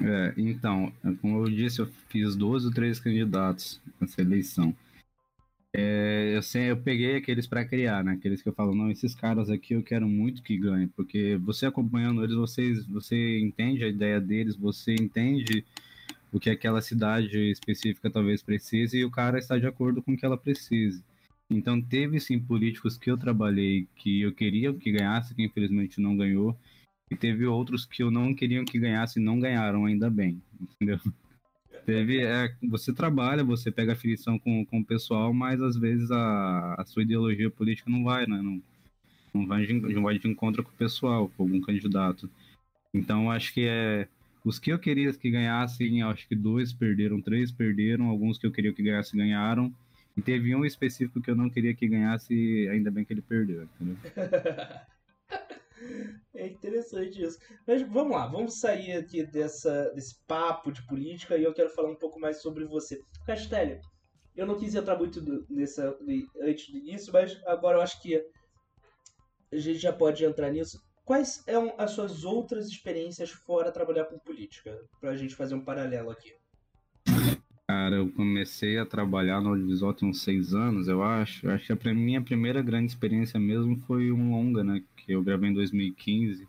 É, 0.00 0.34
então, 0.36 0.92
como 1.22 1.38
eu 1.38 1.50
disse, 1.50 1.80
eu 1.80 1.86
fiz 2.08 2.36
12 2.36 2.66
ou 2.66 2.72
13 2.72 3.02
candidatos 3.02 3.80
nessa 3.98 4.20
eleição. 4.20 4.74
É, 5.74 6.32
eu, 6.34 6.42
sei, 6.42 6.70
eu 6.70 6.76
peguei 6.76 7.16
aqueles 7.16 7.46
para 7.46 7.64
criar, 7.64 8.02
né? 8.02 8.12
Aqueles 8.12 8.40
que 8.40 8.48
eu 8.48 8.54
falo, 8.54 8.74
não, 8.74 8.90
esses 8.90 9.14
caras 9.14 9.50
aqui 9.50 9.74
eu 9.74 9.82
quero 9.82 10.08
muito 10.08 10.42
que 10.42 10.56
ganhem, 10.56 10.88
porque 10.88 11.36
você 11.36 11.66
acompanhando 11.66 12.24
eles, 12.24 12.36
vocês, 12.36 12.86
você 12.86 13.38
entende 13.38 13.84
a 13.84 13.88
ideia 13.88 14.20
deles, 14.20 14.56
você 14.56 14.94
entende 14.94 15.64
o 16.32 16.40
que 16.40 16.50
aquela 16.50 16.80
cidade 16.80 17.50
específica 17.50 18.10
talvez 18.10 18.42
precise 18.42 18.98
e 18.98 19.04
o 19.04 19.10
cara 19.10 19.38
está 19.38 19.58
de 19.58 19.66
acordo 19.66 20.02
com 20.02 20.12
o 20.12 20.16
que 20.16 20.24
ela 20.24 20.38
precise. 20.38 21.02
Então 21.50 21.80
teve 21.80 22.20
sim 22.20 22.38
políticos 22.38 22.98
que 22.98 23.10
eu 23.10 23.16
trabalhei 23.16 23.86
que 23.96 24.20
eu 24.22 24.32
queria 24.32 24.72
que 24.74 24.92
ganhasse, 24.92 25.34
que 25.34 25.42
infelizmente 25.42 26.00
não 26.00 26.16
ganhou, 26.16 26.56
e 27.10 27.16
teve 27.16 27.46
outros 27.46 27.86
que 27.86 28.02
eu 28.02 28.10
não 28.10 28.34
queria 28.34 28.64
que 28.64 28.78
ganhasse 28.78 29.18
e 29.18 29.22
não 29.22 29.40
ganharam, 29.40 29.86
ainda 29.86 30.10
bem, 30.10 30.42
entendeu? 30.60 31.00
Teve, 31.88 32.22
é, 32.22 32.54
você 32.68 32.92
trabalha, 32.92 33.42
você 33.42 33.70
pega 33.70 33.94
afiliação 33.94 34.38
com, 34.38 34.62
com 34.66 34.80
o 34.80 34.84
pessoal, 34.84 35.32
mas 35.32 35.58
às 35.62 35.74
vezes 35.74 36.10
a, 36.10 36.74
a 36.74 36.84
sua 36.84 37.02
ideologia 37.02 37.50
política 37.50 37.88
não 37.90 38.04
vai, 38.04 38.26
né? 38.26 38.42
Não, 38.42 38.62
não, 39.32 39.46
vai 39.46 39.64
de, 39.64 39.72
não 39.72 40.02
vai 40.02 40.18
de 40.18 40.28
encontro 40.28 40.62
com 40.62 40.68
o 40.68 40.74
pessoal, 40.74 41.30
com 41.30 41.44
algum 41.44 41.58
candidato. 41.62 42.28
Então 42.92 43.30
acho 43.30 43.54
que 43.54 43.66
é 43.66 44.06
os 44.44 44.58
que 44.58 44.70
eu 44.70 44.78
queria 44.78 45.10
que 45.14 45.30
ganhassem, 45.30 46.02
acho 46.02 46.28
que 46.28 46.36
dois 46.36 46.74
perderam, 46.74 47.22
três 47.22 47.50
perderam, 47.50 48.08
alguns 48.08 48.36
que 48.36 48.46
eu 48.46 48.52
queria 48.52 48.74
que 48.74 48.82
ganhasse 48.82 49.16
ganharam. 49.16 49.72
E 50.14 50.20
teve 50.20 50.54
um 50.54 50.66
específico 50.66 51.22
que 51.22 51.30
eu 51.30 51.36
não 51.36 51.48
queria 51.48 51.72
que 51.72 51.88
ganhasse, 51.88 52.68
ainda 52.70 52.90
bem 52.90 53.02
que 53.02 53.14
ele 53.14 53.22
perdeu, 53.22 53.62
entendeu? 53.62 53.96
É 56.34 56.46
interessante 56.46 57.22
isso. 57.22 57.38
Mas 57.66 57.82
vamos 57.82 58.16
lá, 58.16 58.26
vamos 58.26 58.60
sair 58.60 58.92
aqui 58.92 59.24
dessa, 59.24 59.90
desse 59.90 60.14
papo 60.26 60.70
de 60.70 60.86
política 60.86 61.36
e 61.36 61.44
eu 61.44 61.54
quero 61.54 61.70
falar 61.70 61.90
um 61.90 61.96
pouco 61.96 62.20
mais 62.20 62.40
sobre 62.40 62.64
você. 62.64 63.00
Castelli, 63.26 63.80
eu 64.36 64.46
não 64.46 64.58
quis 64.58 64.74
entrar 64.74 64.96
muito 64.96 65.20
nessa, 65.50 65.96
antes 66.42 66.70
do 66.70 66.78
início, 66.78 67.12
mas 67.12 67.40
agora 67.44 67.78
eu 67.78 67.82
acho 67.82 68.00
que 68.00 68.16
a 69.52 69.56
gente 69.56 69.78
já 69.78 69.92
pode 69.92 70.24
entrar 70.24 70.50
nisso. 70.50 70.78
Quais 71.04 71.42
são 71.44 71.74
as 71.78 71.92
suas 71.92 72.22
outras 72.22 72.66
experiências 72.68 73.30
fora 73.30 73.72
trabalhar 73.72 74.04
com 74.04 74.18
política? 74.18 74.78
Pra 75.00 75.16
gente 75.16 75.34
fazer 75.34 75.54
um 75.54 75.64
paralelo 75.64 76.10
aqui. 76.10 76.37
Cara, 77.80 77.94
eu 77.94 78.10
comecei 78.10 78.76
a 78.76 78.84
trabalhar 78.84 79.40
no 79.40 79.50
audiovisual 79.50 79.94
tem 79.94 80.08
uns 80.08 80.20
seis 80.22 80.52
anos, 80.52 80.88
eu 80.88 81.00
acho. 81.00 81.48
Acho 81.48 81.76
que 81.76 81.88
a 81.88 81.94
minha 81.94 82.20
primeira 82.20 82.60
grande 82.60 82.90
experiência 82.90 83.38
mesmo 83.38 83.76
foi 83.86 84.10
um 84.10 84.32
longa, 84.32 84.64
né? 84.64 84.82
Que 84.96 85.12
eu 85.12 85.22
gravei 85.22 85.48
em 85.48 85.54
2015. 85.54 86.48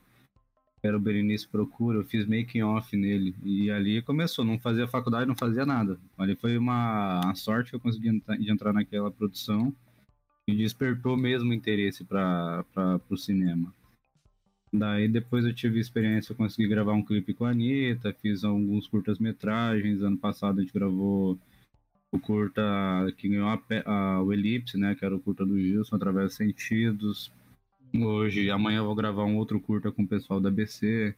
Era 0.81 0.97
o 0.97 0.99
Berenice 0.99 1.47
Procura, 1.47 1.99
eu 1.99 2.03
fiz 2.03 2.25
making 2.25 2.63
off 2.63 2.97
nele. 2.97 3.35
E 3.43 3.69
ali 3.69 4.01
começou, 4.01 4.43
não 4.43 4.57
fazia 4.57 4.87
faculdade, 4.87 5.27
não 5.27 5.35
fazia 5.35 5.67
nada. 5.67 5.99
Ali 6.17 6.35
foi 6.35 6.57
uma, 6.57 7.31
sorte 7.35 7.69
que 7.69 7.75
eu 7.75 7.79
consegui 7.79 8.09
de 8.39 8.51
entrar 8.51 8.73
naquela 8.73 9.11
produção 9.11 9.71
e 10.47 10.55
despertou 10.55 11.15
mesmo 11.15 11.53
interesse 11.53 12.03
para 12.03 12.65
o 13.07 13.15
cinema. 13.15 13.71
Daí 14.71 15.07
depois 15.07 15.45
eu 15.45 15.53
tive 15.53 15.79
experiência, 15.79 16.31
eu 16.31 16.37
consegui 16.37 16.67
gravar 16.67 16.93
um 16.93 17.03
clipe 17.03 17.33
com 17.33 17.45
a 17.45 17.49
Anitta, 17.49 18.13
fiz 18.13 18.43
alguns 18.43 18.87
curtas-metragens. 18.87 20.01
Ano 20.01 20.17
passado 20.17 20.59
a 20.59 20.61
gente 20.61 20.73
gravou 20.73 21.39
o 22.11 22.19
curta 22.19 22.61
que 23.17 23.27
ganhou 23.29 23.49
a, 23.49 23.59
a, 23.85 24.21
o 24.21 24.31
Elipse, 24.31 24.77
né? 24.77 24.93
Que 24.95 25.03
era 25.03 25.15
o 25.15 25.19
curta 25.19 25.43
do 25.45 25.59
Gilson, 25.59 25.95
através 25.95 26.27
dos 26.27 26.35
sentidos. 26.35 27.31
Hoje, 27.95 28.51
amanhã 28.51 28.79
eu 28.79 28.85
vou 28.85 28.95
gravar 28.95 29.25
um 29.25 29.37
outro 29.37 29.59
curta 29.59 29.91
com 29.91 30.03
o 30.03 30.07
pessoal 30.07 30.39
da 30.39 30.51
BC. 30.51 31.15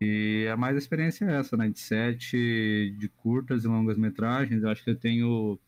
E 0.00 0.46
a 0.52 0.56
mais 0.56 0.76
experiência 0.76 1.24
é 1.24 1.36
essa, 1.36 1.56
né? 1.56 1.68
De 1.68 1.78
sete 1.80 2.94
de 2.96 3.08
curtas 3.08 3.64
e 3.64 3.68
longas 3.68 3.96
metragens. 3.96 4.62
Eu 4.62 4.68
acho 4.68 4.84
que 4.84 4.90
eu 4.90 4.96
tenho. 4.96 5.58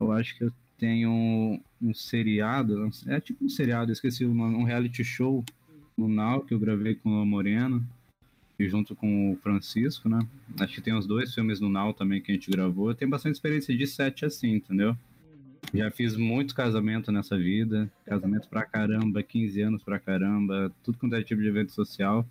Eu 0.00 0.10
acho 0.12 0.36
que 0.36 0.44
eu 0.44 0.52
tenho 0.76 1.10
um, 1.10 1.62
um 1.80 1.94
seriado. 1.94 2.90
É 3.06 3.20
tipo 3.20 3.44
um 3.44 3.48
seriado, 3.48 3.92
esqueci 3.92 4.24
nome, 4.24 4.56
um 4.56 4.64
reality 4.64 5.04
show 5.04 5.44
no 5.96 6.08
Now, 6.08 6.42
que 6.42 6.52
eu 6.52 6.58
gravei 6.58 6.94
com 6.94 7.10
o 7.10 7.26
Moreno, 7.26 7.86
e 8.58 8.68
junto 8.68 8.94
com 8.94 9.32
o 9.32 9.36
Francisco, 9.36 10.08
né? 10.08 10.18
Acho 10.60 10.74
que 10.74 10.80
tem 10.80 10.94
os 10.94 11.06
dois 11.06 11.34
filmes 11.34 11.60
no 11.60 11.68
Now 11.68 11.92
também 11.92 12.20
que 12.20 12.30
a 12.30 12.34
gente 12.34 12.50
gravou. 12.50 12.90
Eu 12.90 12.94
tenho 12.94 13.10
bastante 13.10 13.34
experiência 13.34 13.76
de 13.76 13.86
set 13.86 14.24
assim, 14.24 14.54
entendeu? 14.54 14.96
Já 15.74 15.90
fiz 15.90 16.16
muito 16.16 16.54
casamento 16.54 17.10
nessa 17.10 17.36
vida, 17.36 17.90
casamento 18.04 18.48
pra 18.48 18.64
caramba, 18.64 19.22
15 19.22 19.60
anos 19.60 19.82
pra 19.82 19.98
caramba, 19.98 20.72
tudo 20.82 20.98
quanto 20.98 21.16
é 21.16 21.22
tipo 21.22 21.42
de 21.42 21.48
evento 21.48 21.72
social. 21.72 22.24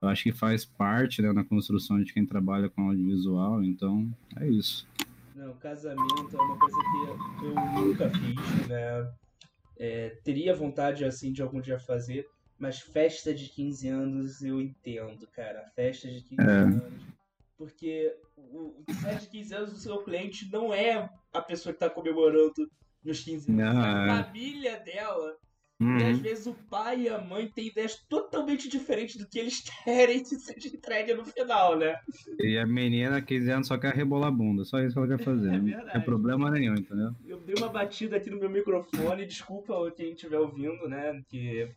Eu 0.00 0.08
acho 0.08 0.22
que 0.22 0.32
faz 0.32 0.64
parte 0.64 1.22
né, 1.22 1.32
na 1.32 1.42
construção 1.42 2.02
de 2.02 2.12
quem 2.12 2.26
trabalha 2.26 2.68
com 2.68 2.88
audiovisual, 2.88 3.64
então 3.64 4.12
é 4.36 4.46
isso. 4.46 4.86
Não, 5.34 5.54
casamento 5.54 6.36
é 6.36 6.40
uma 6.40 6.58
coisa 6.58 6.76
que 6.76 7.46
eu 7.46 7.54
nunca 7.54 8.10
fiz, 8.10 8.68
né? 8.68 9.12
É, 9.76 10.10
teria 10.22 10.54
vontade 10.54 11.04
assim 11.04 11.32
de 11.32 11.42
algum 11.42 11.60
dia 11.60 11.78
fazer, 11.80 12.28
mas 12.58 12.80
festa 12.80 13.34
de 13.34 13.48
15 13.48 13.88
anos 13.88 14.42
eu 14.42 14.60
entendo, 14.60 15.26
cara. 15.28 15.64
Festa 15.74 16.08
de 16.08 16.22
15 16.22 16.40
é. 16.40 16.44
anos. 16.44 16.92
Porque 17.56 18.14
o, 18.36 18.84
o 18.86 18.94
festa 19.00 19.20
de 19.20 19.28
15 19.28 19.54
anos 19.54 19.72
do 19.72 19.78
seu 19.78 19.98
cliente 19.98 20.50
não 20.50 20.72
é 20.72 21.08
a 21.32 21.40
pessoa 21.40 21.72
que 21.72 21.80
tá 21.80 21.90
comemorando 21.90 22.70
nos 23.04 23.20
15 23.20 23.50
anos. 23.50 23.64
Não. 23.64 23.84
É 23.84 23.88
a 23.88 24.18
é. 24.18 24.24
família 24.24 24.80
dela. 24.80 25.36
Uhum. 25.80 25.98
E 25.98 26.04
às 26.04 26.18
vezes 26.18 26.46
o 26.46 26.54
pai 26.70 27.02
e 27.02 27.08
a 27.08 27.20
mãe 27.20 27.48
têm 27.48 27.66
ideias 27.66 27.96
totalmente 28.08 28.68
diferentes 28.68 29.16
do 29.16 29.28
que 29.28 29.38
eles 29.38 29.60
querem 29.84 30.22
que 30.22 30.36
seja 30.36 30.68
entregue 30.68 31.14
no 31.14 31.24
final, 31.24 31.76
né? 31.76 31.98
E 32.38 32.56
a 32.56 32.66
menina, 32.66 33.20
15 33.20 33.50
anos, 33.50 33.66
só 33.66 33.76
quer 33.76 33.92
rebolar 33.92 34.28
a 34.28 34.32
bunda, 34.32 34.64
só 34.64 34.78
isso 34.80 34.94
que 34.94 34.98
ela 35.00 35.16
quer 35.16 35.24
fazer. 35.24 35.48
É 35.54 35.58
não 35.58 35.90
tem 35.90 36.00
problema 36.02 36.50
nenhum, 36.50 36.74
entendeu? 36.74 37.10
Eu 37.26 37.40
dei 37.40 37.56
uma 37.58 37.68
batida 37.68 38.16
aqui 38.16 38.30
no 38.30 38.38
meu 38.38 38.48
microfone, 38.48 39.26
desculpa 39.26 39.90
quem 39.90 40.12
estiver 40.12 40.38
ouvindo, 40.38 40.88
né? 40.88 41.20
Que 41.28 41.68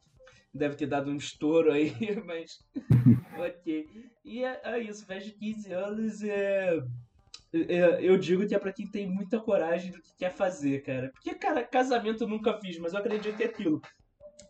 deve 0.54 0.76
ter 0.76 0.88
dado 0.88 1.12
um 1.12 1.18
estouro 1.18 1.72
aí, 1.72 1.94
mas 2.26 2.60
ok. 3.38 3.88
E 4.26 4.44
é, 4.44 4.62
é, 4.64 4.80
isso, 4.80 5.06
festa 5.06 5.30
de 5.30 5.36
15 5.36 5.74
anos 5.74 6.24
é, 6.24 6.80
é, 7.54 8.00
Eu 8.02 8.18
digo 8.18 8.46
que 8.48 8.56
é 8.56 8.60
pra 8.60 8.74
quem 8.74 8.88
tem 8.88 9.08
muita 9.08 9.40
coragem 9.40 9.92
do 9.92 10.02
que 10.02 10.14
quer 10.18 10.32
fazer, 10.32 10.82
cara. 10.84 11.10
Porque, 11.14 11.34
cara, 11.36 11.64
casamento 11.64 12.24
eu 12.24 12.28
nunca 12.28 12.60
fiz, 12.60 12.78
mas 12.78 12.94
eu 12.94 13.00
acredito 13.00 13.38
que 13.38 13.44
é 13.44 13.48
aquilo. 13.48 13.82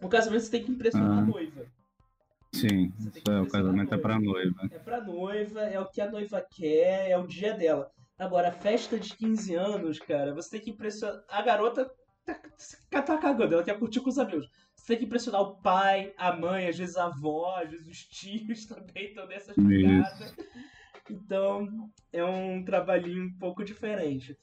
No 0.01 0.10
casamento 0.10 0.44
você 0.44 0.51
tem 0.51 0.63
que 0.63 0.72
impressionar 0.72 1.18
ah. 1.18 1.22
a 1.22 1.25
noiva. 1.25 1.66
Sim, 2.54 2.92
é, 3.30 3.42
o 3.42 3.48
casamento 3.48 3.94
é 3.94 3.98
pra 3.98 4.20
noiva. 4.20 4.68
É 4.72 4.80
pra 4.80 5.01
noiva, 5.01 5.62
é 5.62 5.80
o 5.80 5.86
que 5.86 6.01
a 6.01 6.10
noiva 6.10 6.46
quer, 6.50 7.12
é 7.12 7.18
o 7.18 7.27
dia 7.27 7.54
dela. 7.54 7.92
Agora, 8.18 8.51
festa 8.51 8.98
de 8.98 9.16
15 9.16 9.54
anos, 9.54 10.00
cara, 10.00 10.34
você 10.34 10.51
tem 10.51 10.62
que 10.62 10.72
impressionar. 10.72 11.24
A 11.27 11.42
garota 11.42 11.92
tá, 12.89 13.01
tá 13.01 13.18
cagando, 13.18 13.54
ela 13.54 13.63
quer 13.63 13.77
curtir 13.77 14.00
com 14.00 14.10
os 14.10 14.18
amigos. 14.18 14.50
Você 14.88 14.94
tem 14.94 15.00
que 15.00 15.06
impressionar 15.06 15.41
o 15.41 15.56
pai, 15.58 16.13
a 16.17 16.34
mãe, 16.34 16.70
às 16.70 16.77
vezes 16.77 16.96
a 16.96 17.08
avó, 17.08 17.58
às 17.58 17.70
vezes 17.70 17.88
os 17.89 18.06
tios 18.06 18.63
também 18.72 19.08
estão 19.08 19.27
nessas 19.27 19.53
pegadas. 19.53 20.34
Então, 21.10 21.91
é 22.13 22.24
um 22.24 22.63
trabalhinho 22.63 23.25
um 23.25 23.38
pouco 23.38 23.65
diferente. 23.65 24.38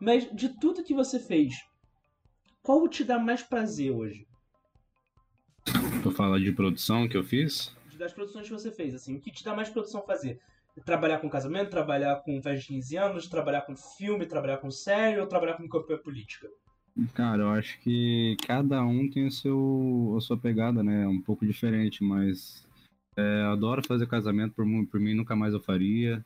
Mas 0.00 0.28
de 0.34 0.48
tudo 0.58 0.82
que 0.82 0.92
você 0.92 1.20
fez, 1.20 1.54
qual 2.60 2.88
te 2.88 3.04
dá 3.04 3.20
mais 3.20 3.40
prazer 3.40 3.92
hoje? 3.92 4.26
Tu 6.02 6.10
fala 6.10 6.40
de 6.40 6.50
produção 6.50 7.08
que 7.08 7.16
eu 7.16 7.22
fiz? 7.22 7.72
Das 7.96 8.12
produções 8.12 8.48
que 8.48 8.52
você 8.52 8.72
fez, 8.72 8.96
assim, 8.96 9.14
o 9.14 9.20
que 9.20 9.30
te 9.30 9.44
dá 9.44 9.54
mais 9.54 9.68
produção 9.68 10.02
fazer? 10.04 10.40
Trabalhar 10.84 11.20
com 11.20 11.30
casamento, 11.30 11.70
trabalhar 11.70 12.16
com 12.24 12.42
festa 12.42 12.58
de 12.58 12.66
15 12.66 12.96
anos, 12.96 13.28
trabalhar 13.28 13.60
com 13.60 13.76
filme, 13.76 14.26
trabalhar 14.26 14.56
com 14.56 14.72
série 14.72 15.20
ou 15.20 15.26
trabalhar 15.28 15.54
com 15.54 15.68
campanha 15.68 16.00
política? 16.00 16.48
Cara, 17.14 17.42
eu 17.42 17.50
acho 17.50 17.78
que 17.80 18.36
cada 18.44 18.84
um 18.84 19.08
tem 19.08 19.26
o 19.26 19.30
seu, 19.30 20.14
a 20.16 20.20
sua 20.20 20.36
pegada, 20.36 20.82
né? 20.82 21.06
Um 21.06 21.20
pouco 21.20 21.46
diferente, 21.46 22.02
mas 22.02 22.66
é, 23.16 23.42
adoro 23.42 23.86
fazer 23.86 24.06
casamento, 24.08 24.54
por, 24.54 24.66
por 24.86 24.98
mim 24.98 25.14
nunca 25.14 25.36
mais 25.36 25.54
eu 25.54 25.60
faria. 25.60 26.24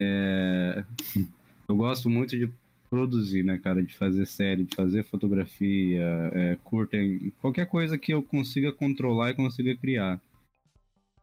É, 0.00 0.84
eu 1.68 1.76
gosto 1.76 2.10
muito 2.10 2.36
de 2.36 2.50
produzir, 2.88 3.44
né, 3.44 3.56
cara? 3.58 3.82
De 3.84 3.94
fazer 3.94 4.26
série, 4.26 4.64
de 4.64 4.74
fazer 4.74 5.04
fotografia, 5.04 6.30
é, 6.32 6.58
qualquer 7.40 7.66
coisa 7.66 7.96
que 7.96 8.12
eu 8.12 8.20
consiga 8.20 8.72
controlar 8.72 9.30
e 9.30 9.34
consiga 9.34 9.76
criar. 9.76 10.20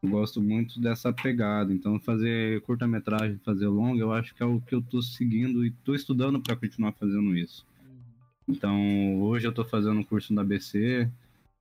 Eu 0.01 0.09
gosto 0.09 0.41
muito 0.41 0.79
dessa 0.79 1.11
pegada. 1.11 1.73
Então, 1.73 1.99
fazer 1.99 2.61
curta-metragem, 2.61 3.37
fazer 3.43 3.67
longa, 3.67 3.99
eu 3.99 4.13
acho 4.13 4.33
que 4.33 4.41
é 4.41 4.45
o 4.45 4.61
que 4.61 4.73
eu 4.73 4.81
tô 4.81 5.01
seguindo 5.01 5.65
e 5.65 5.71
tô 5.71 5.93
estudando 5.93 6.39
para 6.39 6.55
continuar 6.55 6.93
fazendo 6.93 7.35
isso. 7.35 7.65
Então, 8.47 9.21
hoje 9.21 9.45
eu 9.45 9.49
estou 9.49 9.65
fazendo 9.65 9.99
um 9.99 10.03
curso 10.03 10.33
na 10.33 10.41
ABC. 10.41 11.09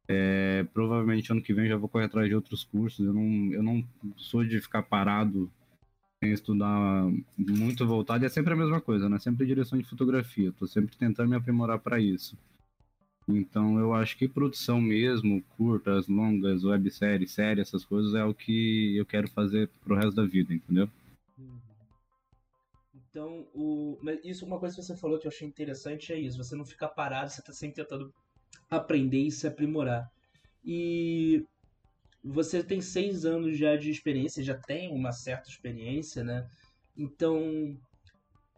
É, 0.08 0.64
provavelmente 0.72 1.32
ano 1.32 1.42
que 1.42 1.52
vem 1.52 1.68
já 1.68 1.76
vou 1.76 1.88
correr 1.88 2.04
atrás 2.04 2.28
de 2.28 2.34
outros 2.34 2.62
cursos. 2.62 3.04
Eu 3.04 3.12
não, 3.12 3.52
eu 3.52 3.62
não 3.62 3.84
sou 4.16 4.44
de 4.44 4.60
ficar 4.60 4.82
parado 4.82 5.50
sem 6.22 6.32
estudar 6.32 7.04
muito 7.36 7.86
voltado. 7.86 8.24
E 8.24 8.26
é 8.26 8.28
sempre 8.28 8.52
a 8.52 8.56
mesma 8.56 8.80
coisa, 8.80 9.08
né? 9.08 9.18
Sempre 9.18 9.46
direção 9.46 9.78
de 9.78 9.84
fotografia. 9.84 10.50
Estou 10.50 10.68
sempre 10.68 10.96
tentando 10.96 11.30
me 11.30 11.36
aprimorar 11.36 11.78
para 11.80 11.98
isso. 11.98 12.36
Então, 13.28 13.78
eu 13.80 13.92
acho 13.92 14.16
que 14.16 14.28
produção 14.28 14.80
mesmo, 14.80 15.42
curtas, 15.56 16.06
longas, 16.06 16.62
websérie, 16.62 17.26
série, 17.26 17.60
essas 17.60 17.84
coisas 17.84 18.14
é 18.14 18.24
o 18.24 18.32
que 18.32 18.96
eu 18.96 19.04
quero 19.04 19.28
fazer 19.28 19.68
pro 19.84 19.96
resto 19.96 20.14
da 20.14 20.24
vida, 20.24 20.54
entendeu? 20.54 20.88
Então, 23.16 23.48
o... 23.54 23.98
Mas 24.02 24.20
isso, 24.22 24.44
uma 24.44 24.60
coisa 24.60 24.76
que 24.76 24.82
você 24.82 24.94
falou 24.94 25.18
que 25.18 25.26
eu 25.26 25.30
achei 25.30 25.48
interessante 25.48 26.12
é 26.12 26.18
isso. 26.18 26.36
Você 26.36 26.54
não 26.54 26.66
fica 26.66 26.86
parado, 26.86 27.30
você 27.30 27.40
está 27.40 27.50
sempre 27.50 27.76
tentando 27.76 28.12
aprender 28.70 29.22
e 29.22 29.30
se 29.30 29.46
aprimorar. 29.46 30.06
E 30.62 31.42
você 32.22 32.62
tem 32.62 32.82
seis 32.82 33.24
anos 33.24 33.56
já 33.56 33.74
de 33.74 33.90
experiência, 33.90 34.44
já 34.44 34.54
tem 34.54 34.92
uma 34.92 35.12
certa 35.12 35.48
experiência, 35.48 36.22
né? 36.22 36.46
Então, 36.94 37.74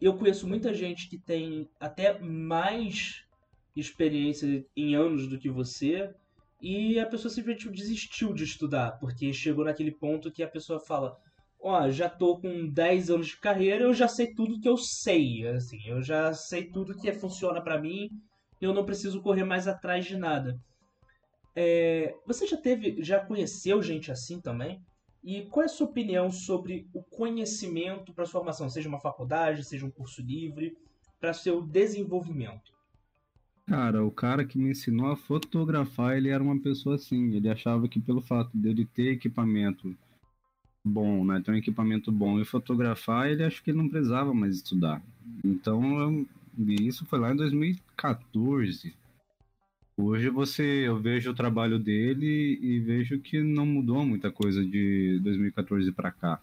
eu 0.01 0.17
conheço 0.17 0.45
muita 0.45 0.73
gente 0.73 1.07
que 1.07 1.17
tem 1.17 1.69
até 1.79 2.19
mais 2.19 3.23
experiência 3.73 4.65
em 4.75 4.93
anos 4.93 5.25
do 5.29 5.39
que 5.39 5.49
você 5.49 6.13
e 6.61 6.99
a 6.99 7.05
pessoa 7.05 7.31
simplesmente 7.31 7.69
desistiu 7.69 8.33
de 8.33 8.43
estudar, 8.43 8.99
porque 8.99 9.31
chegou 9.31 9.63
naquele 9.63 9.91
ponto 9.91 10.29
que 10.29 10.43
a 10.43 10.49
pessoa 10.49 10.81
fala: 10.81 11.17
Ó, 11.61 11.89
já 11.89 12.09
tô 12.09 12.39
com 12.39 12.67
10 12.67 13.09
anos 13.09 13.27
de 13.27 13.37
carreira, 13.37 13.83
eu 13.83 13.93
já 13.93 14.07
sei 14.07 14.33
tudo 14.33 14.59
que 14.59 14.69
eu 14.69 14.77
sei, 14.77 15.45
assim, 15.47 15.79
eu 15.85 16.01
já 16.01 16.33
sei 16.33 16.65
tudo 16.71 16.95
que 16.95 17.11
funciona 17.11 17.61
para 17.61 17.79
mim, 17.79 18.09
eu 18.61 18.73
não 18.73 18.85
preciso 18.85 19.21
correr 19.21 19.43
mais 19.43 19.67
atrás 19.67 20.05
de 20.05 20.17
nada. 20.17 20.57
É, 21.55 22.15
você 22.25 22.47
já 22.47 22.55
teve, 22.55 23.03
já 23.03 23.19
conheceu 23.19 23.81
gente 23.83 24.11
assim 24.11 24.39
também? 24.39 24.81
E 25.21 25.41
qual 25.47 25.63
é 25.63 25.65
a 25.65 25.69
sua 25.69 25.87
opinião 25.87 26.31
sobre 26.31 26.87
o 26.93 27.03
conhecimento 27.03 28.13
para 28.13 28.25
sua 28.25 28.39
formação, 28.39 28.69
seja 28.69 28.87
uma 28.87 29.01
faculdade, 29.01 29.65
seja 29.65 29.85
um 29.85 29.91
curso 29.91 30.21
livre, 30.21 30.77
para 31.19 31.33
seu 31.33 31.61
desenvolvimento? 31.61 32.71
Cara, 33.67 34.03
o 34.03 34.09
cara 34.09 34.45
que 34.45 34.57
me 34.57 34.71
ensinou 34.71 35.11
a 35.11 35.15
fotografar, 35.15 36.17
ele 36.17 36.29
era 36.29 36.41
uma 36.41 36.59
pessoa 36.59 36.95
assim. 36.95 37.35
Ele 37.35 37.49
achava 37.49 37.87
que 37.87 37.99
pelo 37.99 38.21
fato 38.21 38.57
dele 38.57 38.85
ter 38.85 39.11
equipamento 39.11 39.95
bom, 40.85 41.25
né, 41.25 41.41
ter 41.43 41.51
um 41.51 41.55
equipamento 41.55 42.11
bom 42.11 42.39
e 42.39 42.45
fotografar, 42.45 43.29
ele 43.29 43.43
acho 43.43 43.63
que 43.63 43.73
não 43.73 43.89
precisava 43.89 44.33
mais 44.33 44.55
estudar. 44.55 45.01
Então, 45.43 45.99
eu, 45.99 46.27
isso 46.67 47.05
foi 47.05 47.19
lá 47.19 47.31
em 47.31 47.35
2014. 47.35 48.93
Hoje 49.97 50.29
você, 50.29 50.63
eu 50.87 50.97
vejo 50.97 51.31
o 51.31 51.35
trabalho 51.35 51.77
dele 51.77 52.57
e 52.61 52.79
vejo 52.79 53.19
que 53.19 53.43
não 53.43 53.65
mudou 53.65 54.05
muita 54.05 54.31
coisa 54.31 54.65
de 54.65 55.19
2014 55.21 55.91
para 55.91 56.09
cá. 56.09 56.41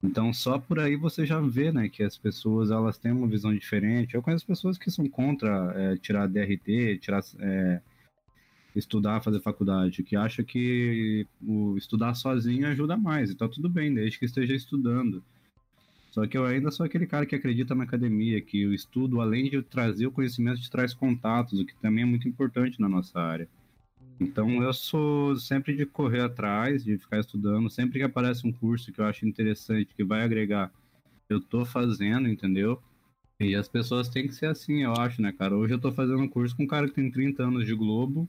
Então 0.00 0.32
só 0.32 0.58
por 0.58 0.78
aí 0.78 0.94
você 0.94 1.26
já 1.26 1.40
vê, 1.40 1.72
né, 1.72 1.88
que 1.88 2.04
as 2.04 2.16
pessoas 2.16 2.70
elas 2.70 2.96
têm 2.96 3.10
uma 3.10 3.26
visão 3.26 3.52
diferente. 3.52 4.14
Eu 4.14 4.22
conheço 4.22 4.46
pessoas 4.46 4.78
que 4.78 4.90
são 4.90 5.08
contra 5.08 5.72
é, 5.74 5.96
tirar 5.96 6.28
DRT, 6.28 6.98
tirar 7.00 7.20
é, 7.40 7.80
estudar, 8.78 9.20
fazer 9.20 9.40
faculdade, 9.40 10.02
que 10.02 10.16
acha 10.16 10.42
que 10.42 11.26
o 11.42 11.76
estudar 11.76 12.14
sozinho 12.14 12.66
ajuda 12.68 12.96
mais. 12.96 13.30
E 13.30 13.34
tá 13.34 13.48
tudo 13.48 13.68
bem, 13.68 13.92
desde 13.92 14.18
que 14.18 14.24
esteja 14.24 14.54
estudando. 14.54 15.22
Só 16.10 16.26
que 16.26 16.36
eu 16.36 16.44
ainda 16.46 16.70
sou 16.70 16.86
aquele 16.86 17.06
cara 17.06 17.26
que 17.26 17.34
acredita 17.34 17.74
na 17.74 17.84
academia, 17.84 18.40
que 18.40 18.66
o 18.66 18.74
estudo, 18.74 19.20
além 19.20 19.50
de 19.50 19.62
trazer 19.62 20.06
o 20.06 20.10
conhecimento, 20.10 20.60
te 20.60 20.70
traz 20.70 20.94
contatos, 20.94 21.60
o 21.60 21.64
que 21.64 21.76
também 21.76 22.02
é 22.02 22.06
muito 22.06 22.28
importante 22.28 22.80
na 22.80 22.88
nossa 22.88 23.20
área. 23.20 23.48
Então 24.20 24.62
eu 24.62 24.72
sou 24.72 25.36
sempre 25.36 25.76
de 25.76 25.86
correr 25.86 26.22
atrás, 26.22 26.82
de 26.82 26.98
ficar 26.98 27.20
estudando, 27.20 27.70
sempre 27.70 27.98
que 27.98 28.04
aparece 28.04 28.46
um 28.46 28.52
curso 28.52 28.92
que 28.92 29.00
eu 29.00 29.04
acho 29.04 29.26
interessante, 29.26 29.94
que 29.94 30.02
vai 30.02 30.22
agregar, 30.22 30.72
eu 31.28 31.40
tô 31.40 31.64
fazendo, 31.64 32.26
entendeu? 32.26 32.82
E 33.38 33.54
as 33.54 33.68
pessoas 33.68 34.08
têm 34.08 34.26
que 34.26 34.34
ser 34.34 34.46
assim, 34.46 34.82
eu 34.82 34.94
acho, 34.94 35.22
né, 35.22 35.30
cara? 35.30 35.56
Hoje 35.56 35.74
eu 35.74 35.78
tô 35.78 35.92
fazendo 35.92 36.20
um 36.20 36.28
curso 36.28 36.56
com 36.56 36.64
um 36.64 36.66
cara 36.66 36.88
que 36.88 36.94
tem 36.94 37.08
30 37.08 37.44
anos 37.44 37.64
de 37.64 37.74
Globo, 37.74 38.28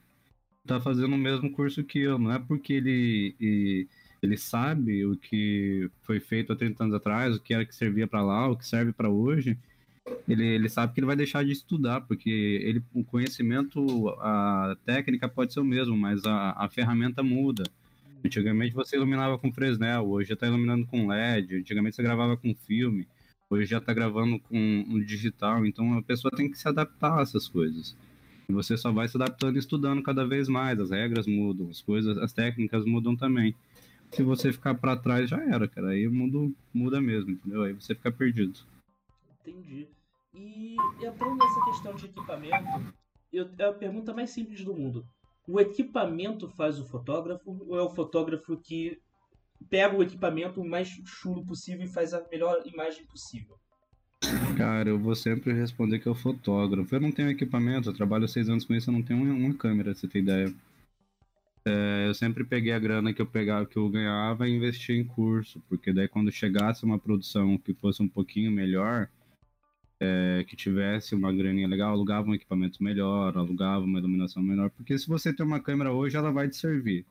tá 0.75 0.81
fazendo 0.81 1.13
o 1.13 1.17
mesmo 1.17 1.51
curso 1.51 1.83
que 1.83 1.99
eu, 1.99 2.17
não 2.17 2.31
é 2.31 2.39
porque 2.39 2.73
ele 2.73 3.87
ele 4.21 4.37
sabe 4.37 5.05
o 5.05 5.15
que 5.15 5.89
foi 6.03 6.19
feito 6.19 6.51
há 6.51 6.55
30 6.55 6.83
anos 6.83 6.95
atrás, 6.95 7.35
o 7.35 7.39
que 7.39 7.53
era 7.53 7.65
que 7.65 7.73
servia 7.73 8.07
para 8.07 8.21
lá, 8.21 8.49
o 8.49 8.57
que 8.57 8.67
serve 8.67 8.91
para 8.91 9.09
hoje, 9.09 9.57
ele, 10.27 10.45
ele 10.45 10.69
sabe 10.69 10.93
que 10.93 10.99
ele 10.99 11.07
vai 11.07 11.15
deixar 11.15 11.43
de 11.43 11.51
estudar, 11.51 12.01
porque 12.01 12.29
ele, 12.29 12.83
o 12.93 13.03
conhecimento, 13.03 14.09
a 14.19 14.75
técnica 14.85 15.29
pode 15.29 15.53
ser 15.53 15.59
o 15.59 15.65
mesmo, 15.65 15.95
mas 15.97 16.25
a, 16.25 16.51
a 16.51 16.69
ferramenta 16.69 17.23
muda. 17.23 17.63
Antigamente 18.23 18.75
você 18.75 18.97
iluminava 18.97 19.37
com 19.37 19.51
Fresnel, 19.51 20.09
hoje 20.09 20.29
já 20.29 20.33
está 20.33 20.47
iluminando 20.47 20.85
com 20.85 21.07
LED, 21.07 21.55
antigamente 21.55 21.95
você 21.95 22.03
gravava 22.03 22.35
com 22.35 22.53
filme, 22.53 23.07
hoje 23.49 23.65
já 23.65 23.77
está 23.77 23.93
gravando 23.93 24.39
com 24.39 24.85
um 24.87 24.99
digital, 24.99 25.65
então 25.65 25.97
a 25.97 26.01
pessoa 26.01 26.31
tem 26.35 26.51
que 26.51 26.57
se 26.57 26.67
adaptar 26.67 27.19
a 27.19 27.21
essas 27.21 27.47
coisas. 27.47 27.95
Você 28.49 28.75
só 28.75 28.91
vai 28.91 29.07
se 29.07 29.15
adaptando 29.15 29.55
e 29.55 29.59
estudando 29.59 30.01
cada 30.01 30.25
vez 30.25 30.47
mais, 30.47 30.79
as 30.79 30.89
regras 30.89 31.27
mudam, 31.27 31.69
as 31.69 31.81
coisas, 31.81 32.17
as 32.17 32.33
técnicas 32.33 32.83
mudam 32.83 33.15
também. 33.15 33.55
Se 34.11 34.23
você 34.23 34.51
ficar 34.51 34.73
para 34.73 34.97
trás 34.97 35.29
já 35.29 35.39
era, 35.39 35.67
cara, 35.67 35.89
aí 35.89 36.07
o 36.07 36.11
mundo 36.11 36.53
muda 36.73 36.99
mesmo, 36.99 37.31
entendeu? 37.31 37.61
Aí 37.61 37.73
você 37.73 37.93
fica 37.93 38.11
perdido. 38.11 38.59
Entendi. 39.41 39.87
E 40.33 40.75
entrando 40.99 41.37
nessa 41.37 41.65
questão 41.65 41.93
de 41.93 42.05
equipamento, 42.07 42.93
eu, 43.31 43.47
é 43.57 43.65
a 43.65 43.73
pergunta 43.73 44.13
mais 44.13 44.31
simples 44.31 44.63
do 44.63 44.75
mundo. 44.75 45.05
O 45.47 45.59
equipamento 45.59 46.49
faz 46.49 46.79
o 46.79 46.85
fotógrafo 46.85 47.65
ou 47.67 47.77
é 47.77 47.81
o 47.83 47.89
fotógrafo 47.89 48.57
que 48.57 48.99
pega 49.69 49.95
o 49.95 50.03
equipamento 50.03 50.61
o 50.61 50.67
mais 50.67 50.87
chulo 51.05 51.45
possível 51.45 51.85
e 51.85 51.89
faz 51.89 52.13
a 52.13 52.27
melhor 52.29 52.61
imagem 52.65 53.05
possível? 53.05 53.57
Cara, 54.57 54.89
eu 54.89 54.99
vou 54.99 55.15
sempre 55.15 55.53
responder 55.53 55.99
que 55.99 56.09
o 56.09 56.15
fotógrafo. 56.15 56.93
Eu 56.93 56.99
não 57.01 57.11
tenho 57.11 57.29
equipamento, 57.29 57.89
eu 57.89 57.93
trabalho 57.93 58.27
seis 58.27 58.49
anos 58.49 58.65
com 58.65 58.73
isso, 58.73 58.89
eu 58.89 58.93
não 58.93 59.01
tenho 59.01 59.21
uma 59.21 59.53
câmera, 59.53 59.93
você 59.93 60.07
tem 60.07 60.21
ideia. 60.21 60.53
É, 61.65 62.05
eu 62.07 62.13
sempre 62.13 62.43
peguei 62.43 62.71
a 62.73 62.79
grana 62.79 63.13
que 63.13 63.21
eu 63.21 63.25
pegava, 63.25 63.65
que 63.65 63.77
eu 63.77 63.89
ganhava 63.89 64.47
e 64.47 64.55
investia 64.55 64.95
em 64.95 65.03
curso, 65.03 65.61
porque 65.69 65.93
daí 65.93 66.07
quando 66.07 66.31
chegasse 66.31 66.83
uma 66.83 66.97
produção 66.97 67.57
que 67.57 67.73
fosse 67.73 68.01
um 68.01 68.07
pouquinho 68.07 68.51
melhor, 68.51 69.09
é, 69.99 70.45
que 70.47 70.55
tivesse 70.55 71.13
uma 71.13 71.31
graninha 71.33 71.67
legal, 71.67 71.91
alugava 71.91 72.29
um 72.29 72.33
equipamento 72.33 72.81
melhor, 72.83 73.37
alugava 73.37 73.83
uma 73.83 73.99
iluminação 73.99 74.41
melhor, 74.41 74.69
porque 74.69 74.97
se 74.97 75.07
você 75.07 75.33
tem 75.33 75.45
uma 75.45 75.59
câmera 75.59 75.91
hoje, 75.91 76.15
ela 76.15 76.31
vai 76.31 76.47
te 76.47 76.55
servir, 76.55 77.05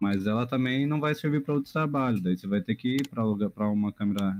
mas 0.00 0.26
ela 0.26 0.46
também 0.46 0.86
não 0.86 1.00
vai 1.00 1.14
servir 1.14 1.42
para 1.42 1.54
outros 1.54 1.72
trabalhos, 1.72 2.20
daí 2.20 2.36
você 2.36 2.46
vai 2.46 2.60
ter 2.60 2.74
que 2.76 2.96
ir 2.96 3.08
para 3.08 3.68
uma 3.68 3.92
câmera 3.92 4.38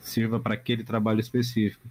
sirva 0.00 0.40
para 0.40 0.54
aquele 0.54 0.84
trabalho 0.84 1.20
específico. 1.20 1.86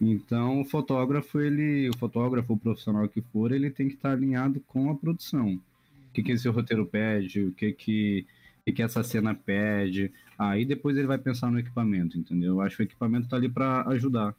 Então, 0.00 0.60
o 0.60 0.64
fotógrafo, 0.64 1.40
ele, 1.40 1.88
o 1.88 1.96
fotógrafo, 1.96 2.52
o 2.52 2.58
profissional 2.58 3.08
que 3.08 3.20
for, 3.20 3.52
ele 3.52 3.70
tem 3.70 3.88
que 3.88 3.94
estar 3.94 4.12
alinhado 4.12 4.60
com 4.66 4.90
a 4.90 4.94
produção. 4.94 5.54
O 5.54 6.12
que, 6.12 6.22
que 6.22 6.32
esse 6.32 6.48
roteiro 6.48 6.86
pede, 6.86 7.42
o 7.42 7.52
que 7.52 7.72
que, 7.72 8.26
o 8.66 8.72
que, 8.72 8.82
essa 8.82 9.02
cena 9.02 9.34
pede. 9.34 10.12
Aí 10.38 10.64
depois 10.64 10.96
ele 10.96 11.06
vai 11.06 11.18
pensar 11.18 11.50
no 11.50 11.58
equipamento, 11.58 12.18
entendeu? 12.18 12.54
Eu 12.54 12.60
acho 12.60 12.76
que 12.76 12.82
o 12.82 12.84
equipamento 12.84 13.24
está 13.24 13.36
ali 13.36 13.48
para 13.48 13.82
ajudar. 13.88 14.34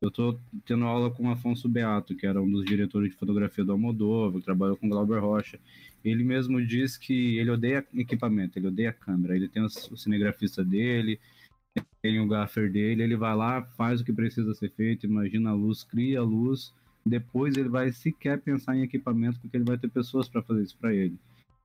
Eu 0.00 0.08
estou 0.08 0.38
tendo 0.66 0.84
aula 0.84 1.10
com 1.10 1.24
o 1.24 1.30
Afonso 1.30 1.68
Beato, 1.68 2.14
que 2.14 2.26
era 2.26 2.40
um 2.42 2.50
dos 2.50 2.64
diretores 2.64 3.10
de 3.10 3.16
fotografia 3.16 3.64
do 3.64 3.72
Almodóvar, 3.72 4.40
que 4.40 4.44
trabalhou 4.44 4.76
com 4.76 4.88
Glauber 4.88 5.20
Rocha. 5.20 5.58
Ele 6.04 6.22
mesmo 6.22 6.64
diz 6.64 6.96
que 6.96 7.38
ele 7.38 7.50
odeia 7.50 7.84
equipamento, 7.94 8.58
ele 8.58 8.68
odeia 8.68 8.92
câmera. 8.92 9.34
Ele 9.34 9.48
tem 9.48 9.62
o 9.62 9.68
cinegrafista 9.68 10.64
dele, 10.64 11.18
tem 12.02 12.20
o 12.20 12.28
gaffer 12.28 12.70
dele, 12.70 13.02
ele 13.02 13.16
vai 13.16 13.34
lá, 13.34 13.62
faz 13.76 14.00
o 14.00 14.04
que 14.04 14.12
precisa 14.12 14.54
ser 14.54 14.70
feito, 14.70 15.06
imagina 15.06 15.50
a 15.50 15.54
luz, 15.54 15.82
cria 15.84 16.20
a 16.20 16.24
luz, 16.24 16.74
depois 17.04 17.56
ele 17.56 17.68
vai 17.68 17.90
sequer 17.92 18.40
pensar 18.40 18.76
em 18.76 18.82
equipamento, 18.82 19.40
porque 19.40 19.56
ele 19.56 19.64
vai 19.64 19.78
ter 19.78 19.88
pessoas 19.88 20.28
para 20.28 20.42
fazer 20.42 20.62
isso 20.62 20.76
para 20.78 20.94
ele. 20.94 21.18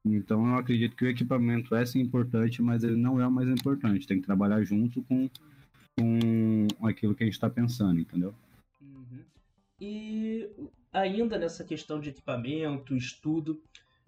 Então 0.04 0.48
eu 0.48 0.56
acredito 0.56 0.96
que 0.96 1.06
o 1.06 1.10
equipamento 1.10 1.76
é 1.76 1.86
sim 1.86 2.00
importante, 2.00 2.62
mas 2.62 2.84
ele 2.84 2.96
não 2.96 3.22
é 3.22 3.28
o 3.28 3.32
mais 3.32 3.48
importante. 3.48 4.08
Tem 4.08 4.20
que 4.20 4.26
trabalhar 4.26 4.64
junto 4.64 5.04
com 5.04 5.30
com 5.98 6.88
aquilo 6.88 7.14
que 7.14 7.24
a 7.24 7.26
gente 7.26 7.34
está 7.34 7.50
pensando, 7.50 8.00
entendeu? 8.00 8.34
Uhum. 8.82 9.24
E 9.80 10.50
ainda 10.92 11.38
nessa 11.38 11.64
questão 11.64 12.00
de 12.00 12.10
equipamento, 12.10 12.96
estudo, 12.96 13.62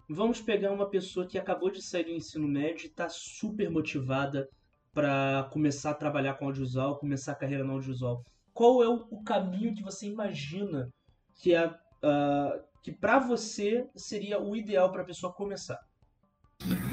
vamos 0.08 0.40
pegar 0.40 0.72
uma 0.72 0.88
pessoa 0.88 1.26
que 1.26 1.38
acabou 1.38 1.70
de 1.70 1.82
sair 1.82 2.04
do 2.04 2.10
ensino 2.10 2.48
médio 2.48 2.84
e 2.84 2.88
está 2.88 3.08
super 3.08 3.70
motivada 3.70 4.48
para 4.94 5.48
começar 5.52 5.90
a 5.90 5.94
trabalhar 5.94 6.34
com 6.34 6.46
audiovisual, 6.46 6.98
começar 6.98 7.32
a 7.32 7.36
carreira 7.36 7.64
no 7.64 7.72
audiovisual. 7.72 8.24
Qual 8.52 8.82
é 8.82 8.88
o, 8.88 9.22
caminho 9.24 9.74
que 9.74 9.82
você 9.82 10.06
imagina 10.06 10.88
que 11.34 11.52
é 11.52 11.66
uh, 11.66 12.62
que 12.82 12.92
para 12.92 13.18
você 13.18 13.88
seria 13.96 14.40
o 14.40 14.54
ideal 14.54 14.92
para 14.92 15.02
a 15.02 15.04
pessoa 15.04 15.32
começar? 15.32 15.80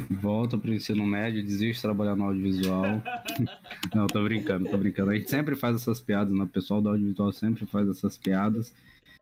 Volta 0.10 0.58
pro 0.58 0.74
ensino 0.74 1.06
médio, 1.06 1.44
desiste 1.44 1.76
de 1.76 1.82
trabalhar 1.82 2.16
no 2.16 2.26
audiovisual. 2.26 2.84
Não, 3.94 4.08
tô 4.08 4.24
brincando, 4.24 4.70
tô 4.70 4.78
brincando. 4.78 5.12
A 5.12 5.16
gente 5.16 5.30
sempre 5.30 5.56
faz 5.56 5.76
essas 5.76 6.02
piadas, 6.02 6.34
né? 6.34 6.44
O 6.44 6.48
pessoal 6.48 6.82
do 6.82 6.90
audiovisual 6.90 7.32
sempre 7.32 7.66
faz 7.68 7.88
essas 7.88 8.18
piadas, 8.18 8.74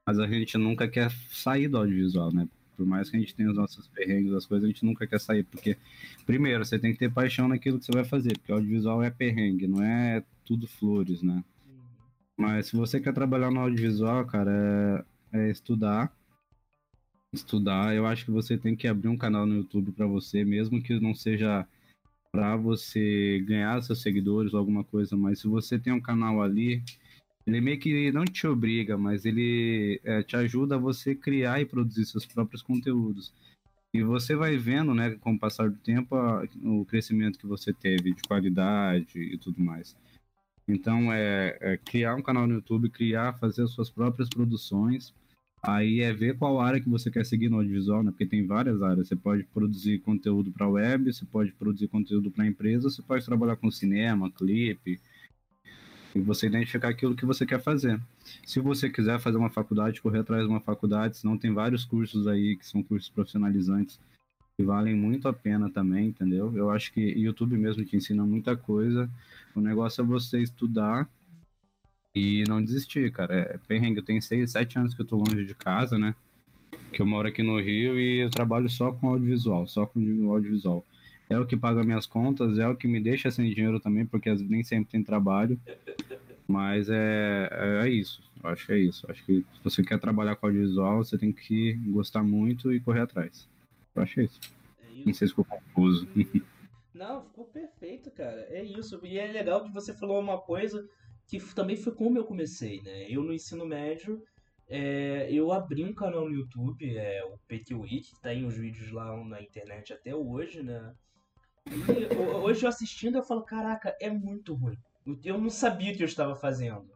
mas 0.07 0.17
a 0.17 0.25
gente 0.25 0.57
nunca 0.57 0.87
quer 0.87 1.11
sair 1.29 1.67
do 1.67 1.77
audiovisual, 1.77 2.31
né? 2.31 2.47
Por 2.79 2.85
mais 2.85 3.09
que 3.09 3.17
a 3.17 3.19
gente 3.19 3.35
tenha 3.35 3.49
os 3.49 3.57
nossos 3.57 3.89
perrengues, 3.89 4.31
as 4.31 4.45
coisas, 4.45 4.63
a 4.63 4.71
gente 4.71 4.85
nunca 4.85 5.05
quer 5.05 5.19
sair, 5.19 5.43
porque, 5.43 5.75
primeiro, 6.25 6.63
você 6.63 6.79
tem 6.79 6.93
que 6.93 6.99
ter 6.99 7.11
paixão 7.11 7.49
naquilo 7.49 7.77
que 7.77 7.85
você 7.85 7.91
vai 7.91 8.05
fazer, 8.05 8.37
porque 8.37 8.53
audiovisual 8.53 9.03
é 9.03 9.09
perrengue, 9.09 9.67
não 9.67 9.83
é 9.83 10.23
tudo 10.45 10.65
flores, 10.65 11.21
né? 11.21 11.43
Mas 12.37 12.67
se 12.67 12.77
você 12.77 13.01
quer 13.01 13.13
trabalhar 13.13 13.51
no 13.51 13.59
audiovisual, 13.59 14.25
cara, 14.25 15.05
é, 15.33 15.47
é 15.47 15.51
estudar, 15.51 16.09
estudar, 17.33 17.93
eu 17.93 18.05
acho 18.05 18.23
que 18.23 18.31
você 18.31 18.57
tem 18.57 18.77
que 18.77 18.87
abrir 18.87 19.09
um 19.09 19.17
canal 19.17 19.45
no 19.45 19.57
YouTube 19.57 19.91
para 19.91 20.07
você, 20.07 20.45
mesmo 20.45 20.81
que 20.81 20.97
não 21.01 21.13
seja 21.13 21.67
para 22.31 22.55
você 22.55 23.43
ganhar 23.45 23.83
seus 23.83 24.01
seguidores 24.01 24.53
ou 24.53 24.59
alguma 24.59 24.85
coisa, 24.85 25.17
mas 25.17 25.39
se 25.39 25.49
você 25.49 25.77
tem 25.77 25.91
um 25.91 25.99
canal 25.99 26.41
ali, 26.41 26.81
ele 27.49 27.61
meio 27.61 27.79
que 27.79 28.11
não 28.11 28.25
te 28.25 28.47
obriga, 28.47 28.97
mas 28.97 29.25
ele 29.25 29.99
é, 30.03 30.23
te 30.23 30.35
ajuda 30.35 30.75
a 30.75 30.79
você 30.79 31.15
criar 31.15 31.61
e 31.61 31.65
produzir 31.65 32.05
seus 32.05 32.25
próprios 32.25 32.61
conteúdos. 32.61 33.33
E 33.93 34.03
você 34.03 34.35
vai 34.35 34.57
vendo, 34.57 34.93
né, 34.93 35.11
com 35.15 35.33
o 35.33 35.39
passar 35.39 35.69
do 35.69 35.77
tempo, 35.77 36.15
a, 36.15 36.43
o 36.63 36.85
crescimento 36.85 37.39
que 37.39 37.47
você 37.47 37.73
teve 37.73 38.13
de 38.13 38.21
qualidade 38.23 39.19
e 39.19 39.37
tudo 39.37 39.61
mais. 39.61 39.95
Então, 40.67 41.11
é, 41.11 41.57
é 41.59 41.77
criar 41.77 42.15
um 42.15 42.21
canal 42.21 42.47
no 42.47 42.55
YouTube, 42.55 42.89
criar, 42.89 43.33
fazer 43.39 43.63
as 43.63 43.71
suas 43.71 43.89
próprias 43.89 44.29
produções 44.29 45.13
Aí 45.61 45.99
é 46.01 46.13
ver 46.13 46.37
qual 46.37 46.59
área 46.59 46.79
que 46.79 46.89
você 46.89 47.11
quer 47.11 47.25
seguir 47.25 47.49
no 47.49 47.57
audiovisual, 47.57 48.01
né? 48.01 48.11
Porque 48.11 48.25
tem 48.25 48.45
várias 48.45 48.81
áreas. 48.81 49.07
Você 49.07 49.15
pode 49.15 49.43
produzir 49.43 49.99
conteúdo 49.99 50.51
para 50.51 50.67
web, 50.67 51.11
você 51.11 51.25
pode 51.25 51.51
produzir 51.51 51.89
conteúdo 51.89 52.31
para 52.31 52.47
empresa, 52.47 52.89
você 52.89 53.01
pode 53.01 53.25
trabalhar 53.25 53.57
com 53.57 53.69
cinema, 53.69 54.31
clipe, 54.31 55.01
e 56.15 56.19
você 56.19 56.47
identificar 56.47 56.89
aquilo 56.89 57.15
que 57.15 57.25
você 57.25 57.45
quer 57.45 57.61
fazer. 57.61 57.99
Se 58.45 58.59
você 58.59 58.89
quiser 58.89 59.19
fazer 59.19 59.37
uma 59.37 59.49
faculdade, 59.49 60.01
correr 60.01 60.19
atrás 60.19 60.43
de 60.43 60.49
uma 60.49 60.59
faculdade, 60.59 61.17
senão 61.17 61.37
tem 61.37 61.53
vários 61.53 61.85
cursos 61.85 62.27
aí 62.27 62.55
que 62.55 62.65
são 62.65 62.81
cursos 62.81 63.09
profissionalizantes 63.09 63.99
que 64.57 64.63
valem 64.65 64.93
muito 64.93 65.25
a 65.27 65.33
pena 65.33 65.69
também, 65.69 66.07
entendeu? 66.07 66.51
Eu 66.53 66.69
acho 66.69 66.91
que 66.91 66.99
YouTube 66.99 67.57
mesmo 67.57 67.85
te 67.85 67.95
ensina 67.95 68.25
muita 68.25 68.57
coisa. 68.57 69.09
O 69.55 69.61
negócio 69.61 70.01
é 70.01 70.05
você 70.05 70.41
estudar 70.41 71.09
e 72.13 72.43
não 72.45 72.61
desistir, 72.61 73.09
cara. 73.11 73.33
É 73.33 73.57
perrengue. 73.67 73.99
Eu 73.99 74.03
tenho 74.03 74.21
seis, 74.21 74.51
sete 74.51 74.77
anos 74.77 74.93
que 74.93 75.01
eu 75.01 75.05
tô 75.05 75.15
longe 75.15 75.45
de 75.45 75.55
casa, 75.55 75.97
né? 75.97 76.13
Que 76.91 77.01
eu 77.01 77.05
moro 77.05 77.27
aqui 77.27 77.41
no 77.41 77.57
Rio 77.57 77.97
e 77.97 78.19
eu 78.19 78.29
trabalho 78.29 78.69
só 78.69 78.91
com 78.91 79.07
audiovisual, 79.07 79.65
só 79.65 79.85
com 79.85 80.01
audiovisual. 80.29 80.85
É 81.29 81.37
o 81.37 81.45
que 81.45 81.55
paga 81.55 81.83
minhas 81.83 82.07
contas, 82.07 82.57
é 82.57 82.67
o 82.67 82.75
que 82.75 82.87
me 82.87 82.99
deixa 82.99 83.29
sem 83.29 83.53
dinheiro 83.53 83.79
também, 83.79 84.05
porque 84.05 84.33
nem 84.33 84.63
sempre 84.63 84.91
tem 84.91 85.03
trabalho. 85.03 85.59
Mas 86.47 86.89
é, 86.89 87.47
é, 87.51 87.85
é 87.85 87.89
isso. 87.89 88.23
Eu 88.43 88.49
acho 88.49 88.65
que 88.65 88.73
é 88.73 88.79
isso. 88.79 89.05
Eu 89.05 89.11
acho 89.11 89.23
que 89.23 89.45
se 89.53 89.63
você 89.63 89.83
quer 89.83 89.99
trabalhar 89.99 90.35
com 90.35 90.47
audiovisual, 90.47 91.03
você 91.03 91.17
tem 91.17 91.31
que 91.31 91.73
gostar 91.91 92.23
muito 92.23 92.73
e 92.73 92.79
correr 92.79 93.01
atrás. 93.01 93.47
Eu 93.95 94.01
acho 94.01 94.19
é 94.19 94.23
isso. 94.23 94.39
É 94.81 94.91
isso. 94.91 95.05
Não 95.05 95.13
sei 95.13 95.27
se 95.27 95.33
ficou 95.33 95.45
confuso. 95.45 96.07
Não, 96.91 97.23
ficou 97.23 97.45
perfeito, 97.45 98.09
cara. 98.09 98.47
É 98.49 98.63
isso. 98.63 98.99
E 99.03 99.19
é 99.19 99.31
legal 99.31 99.63
que 99.63 99.71
você 99.71 99.93
falou 99.93 100.19
uma 100.19 100.39
coisa 100.39 100.89
que 101.27 101.39
também 101.53 101.77
foi 101.77 101.93
como 101.93 102.17
eu 102.17 102.25
comecei, 102.25 102.81
né? 102.81 103.05
Eu 103.07 103.23
no 103.23 103.31
ensino 103.31 103.65
médio, 103.65 104.21
é, 104.67 105.27
eu 105.31 105.51
abri 105.51 105.83
um 105.83 105.93
canal 105.93 106.27
no 106.27 106.35
YouTube, 106.35 106.97
é 106.97 107.23
o 107.23 107.37
PTWI, 107.47 108.01
que 108.01 108.19
tem 108.19 108.45
os 108.45 108.57
vídeos 108.57 108.91
lá 108.91 109.15
na 109.23 109.41
internet 109.41 109.93
até 109.93 110.15
hoje, 110.15 110.63
né? 110.63 110.93
E 111.69 112.15
hoje 112.37 112.65
eu 112.65 112.69
assistindo 112.69 113.17
eu 113.17 113.23
falo, 113.23 113.43
caraca, 113.43 113.95
é 113.99 114.09
muito 114.09 114.53
ruim. 114.53 114.77
Eu 115.23 115.37
não 115.37 115.49
sabia 115.49 115.93
o 115.93 115.95
que 115.95 116.03
eu 116.03 116.07
estava 116.07 116.35
fazendo. 116.35 116.89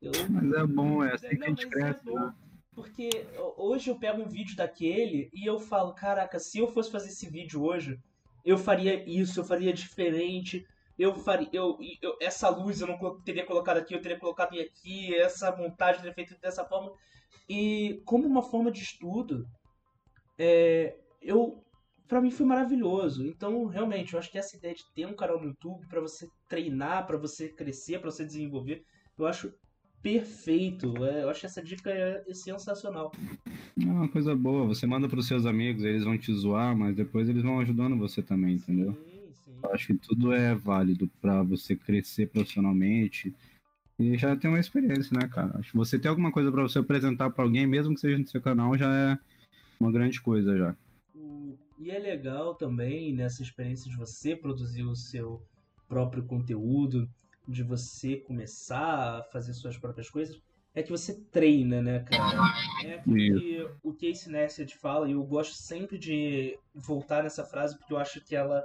Eu... 0.00 0.12
Mas 0.30 0.52
é 0.52 0.66
bom, 0.66 1.02
é 1.02 1.14
assim 1.14 1.36
que 1.36 1.44
a 1.44 1.48
gente 1.48 1.66
é 1.66 1.68
cresce. 1.68 2.08
É 2.08 2.46
porque 2.74 3.08
hoje 3.56 3.90
eu 3.90 3.98
pego 3.98 4.20
um 4.20 4.28
vídeo 4.28 4.54
daquele 4.54 5.30
e 5.32 5.46
eu 5.46 5.58
falo, 5.58 5.94
caraca, 5.94 6.38
se 6.38 6.58
eu 6.58 6.68
fosse 6.68 6.90
fazer 6.90 7.08
esse 7.08 7.26
vídeo 7.26 7.62
hoje, 7.62 7.98
eu 8.44 8.58
faria 8.58 9.02
isso, 9.08 9.40
eu 9.40 9.44
faria 9.44 9.72
diferente 9.72 10.66
eu 10.98 11.14
faria. 11.14 11.48
Eu, 11.52 11.78
eu, 12.00 12.16
essa 12.20 12.48
luz 12.48 12.80
eu 12.80 12.86
não 12.86 13.20
teria 13.20 13.44
colocado 13.44 13.78
aqui, 13.78 13.94
eu 13.94 14.00
teria 14.00 14.18
colocado 14.18 14.58
aqui, 14.58 15.14
essa 15.14 15.54
montagem 15.54 16.00
teria 16.00 16.14
feito 16.14 16.38
dessa 16.40 16.64
forma. 16.64 16.92
E 17.48 18.02
como 18.04 18.26
uma 18.26 18.42
forma 18.42 18.70
de 18.70 18.82
estudo, 18.82 19.46
é, 20.38 20.96
eu 21.20 21.62
para 22.06 22.20
mim 22.20 22.30
foi 22.30 22.46
maravilhoso. 22.46 23.26
Então, 23.26 23.66
realmente, 23.66 24.14
eu 24.14 24.18
acho 24.18 24.30
que 24.30 24.38
essa 24.38 24.56
ideia 24.56 24.74
de 24.74 24.84
ter 24.94 25.06
um 25.06 25.14
canal 25.14 25.40
no 25.40 25.48
YouTube 25.48 25.86
para 25.88 26.00
você 26.00 26.28
treinar, 26.48 27.06
para 27.06 27.16
você 27.16 27.48
crescer, 27.48 28.00
para 28.00 28.10
você 28.10 28.24
desenvolver, 28.24 28.82
eu 29.18 29.26
acho 29.26 29.52
perfeito. 30.02 31.04
É, 31.04 31.24
eu 31.24 31.30
acho 31.30 31.40
que 31.40 31.46
essa 31.46 31.62
dica 31.62 31.90
é, 31.90 32.22
é 32.28 32.34
sensacional. 32.34 33.12
É 33.80 33.84
uma 33.84 34.08
coisa 34.08 34.34
boa. 34.36 34.66
Você 34.66 34.86
manda 34.86 35.08
para 35.08 35.18
os 35.18 35.26
seus 35.26 35.46
amigos, 35.46 35.82
eles 35.82 36.04
vão 36.04 36.16
te 36.16 36.32
zoar, 36.32 36.76
mas 36.76 36.94
depois 36.94 37.28
eles 37.28 37.42
vão 37.42 37.58
ajudando 37.60 37.96
você 37.96 38.22
também, 38.22 38.54
entendeu? 38.54 38.92
Sim. 38.92 39.52
Eu 39.62 39.72
acho 39.72 39.88
que 39.88 39.94
tudo 39.94 40.32
é 40.32 40.54
válido 40.54 41.10
para 41.20 41.42
você 41.42 41.74
crescer 41.74 42.28
profissionalmente 42.28 43.34
e 43.98 44.16
já 44.16 44.36
ter 44.36 44.48
uma 44.48 44.60
experiência, 44.60 45.18
né, 45.18 45.26
cara? 45.26 45.58
Acho 45.58 45.70
que 45.72 45.76
você 45.76 45.98
ter 45.98 46.08
alguma 46.08 46.30
coisa 46.30 46.52
para 46.52 46.62
você 46.62 46.78
apresentar 46.78 47.30
para 47.30 47.42
alguém, 47.42 47.66
mesmo 47.66 47.94
que 47.94 48.00
seja 48.00 48.18
no 48.18 48.26
seu 48.26 48.40
canal, 48.40 48.76
já 48.76 48.94
é 48.94 49.18
uma 49.80 49.90
grande 49.90 50.20
coisa 50.20 50.56
já. 50.56 50.76
E 51.78 51.90
é 51.90 51.98
legal 51.98 52.54
também 52.54 53.14
nessa 53.14 53.42
experiência 53.42 53.90
de 53.90 53.96
você 53.96 54.34
produzir 54.34 54.82
o 54.82 54.96
seu 54.96 55.42
próprio 55.88 56.24
conteúdo, 56.24 57.08
de 57.46 57.62
você 57.62 58.16
começar 58.16 59.18
a 59.18 59.22
fazer 59.24 59.52
suas 59.54 59.76
próprias 59.76 60.10
coisas, 60.10 60.40
é 60.74 60.82
que 60.82 60.90
você 60.90 61.14
treina, 61.30 61.80
né, 61.80 62.00
cara? 62.00 62.38
É 62.84 62.98
porque 62.98 63.66
o 63.82 63.94
Casey 63.94 64.30
Neistat 64.30 64.76
fala, 64.76 65.08
e 65.08 65.12
eu 65.12 65.24
gosto 65.24 65.54
sempre 65.54 65.98
de 65.98 66.58
voltar 66.74 67.22
nessa 67.22 67.44
frase, 67.44 67.78
porque 67.78 67.92
eu 67.92 67.98
acho 67.98 68.20
que 68.20 68.36
ela 68.36 68.62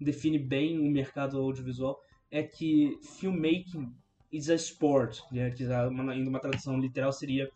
define 0.00 0.38
bem 0.38 0.80
o 0.80 0.90
mercado 0.90 1.38
audiovisual 1.38 2.00
é 2.30 2.42
que 2.42 2.98
filmmaking 3.02 3.94
is 4.32 4.50
a 4.50 4.56
sport, 4.56 5.20
né? 5.30 5.50
que 5.52 5.64
uma, 5.64 6.12
uma 6.12 6.40
tradução 6.40 6.76
literal 6.78 7.12
seria 7.12 7.48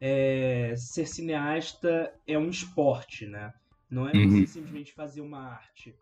é, 0.00 0.74
ser 0.76 1.06
cineasta 1.06 2.12
é 2.26 2.36
um 2.36 2.50
esporte, 2.50 3.26
né? 3.26 3.52
Não 3.90 4.08
é 4.08 4.12
uhum. 4.12 4.30
você 4.30 4.46
simplesmente 4.46 4.92
fazer 4.92 5.20
uma 5.20 5.40
arte. 5.40 5.94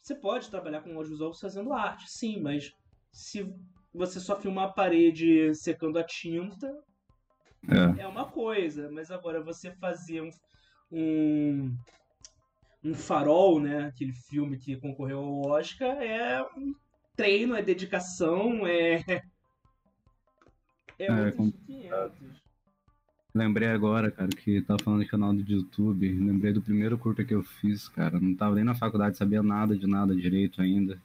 Você 0.00 0.14
pode 0.14 0.50
trabalhar 0.50 0.82
com 0.82 0.96
audiovisual 0.96 1.34
fazendo 1.34 1.72
arte, 1.72 2.04
sim, 2.08 2.40
mas 2.40 2.72
se 3.10 3.50
você 3.92 4.20
só 4.20 4.38
filmar 4.40 4.68
a 4.68 4.72
parede 4.72 5.54
secando 5.54 5.98
a 5.98 6.04
tinta, 6.04 6.70
é, 7.68 8.02
é 8.02 8.06
uma 8.06 8.30
coisa. 8.30 8.90
Mas 8.90 9.10
agora 9.10 9.42
você 9.42 9.72
fazer 9.72 10.20
um, 10.20 10.30
um 10.92 11.76
um 12.84 12.94
farol, 12.94 13.58
né? 13.58 13.86
Aquele 13.86 14.12
filme 14.12 14.58
que 14.58 14.76
concorreu 14.76 15.18
ao 15.18 15.46
Oscar, 15.52 15.96
é 16.02 16.42
um 16.54 16.74
treino, 17.16 17.56
é 17.56 17.62
dedicação, 17.62 18.66
é. 18.66 19.02
É, 20.98 21.06
é 21.06 21.32
com... 21.32 21.50
500. 21.50 22.33
Lembrei 23.36 23.66
agora, 23.68 24.12
cara, 24.12 24.28
que 24.28 24.62
tava 24.62 24.80
falando 24.80 25.02
de 25.02 25.08
canal 25.08 25.34
do 25.34 25.40
YouTube. 25.40 26.08
Lembrei 26.08 26.52
do 26.52 26.62
primeiro 26.62 26.96
curta 26.96 27.24
que 27.24 27.34
eu 27.34 27.42
fiz, 27.42 27.88
cara. 27.88 28.20
Não 28.20 28.32
tava 28.32 28.54
nem 28.54 28.62
na 28.62 28.76
faculdade, 28.76 29.16
sabia 29.16 29.42
nada 29.42 29.76
de 29.76 29.88
nada 29.88 30.14
direito 30.14 30.62
ainda. 30.62 31.00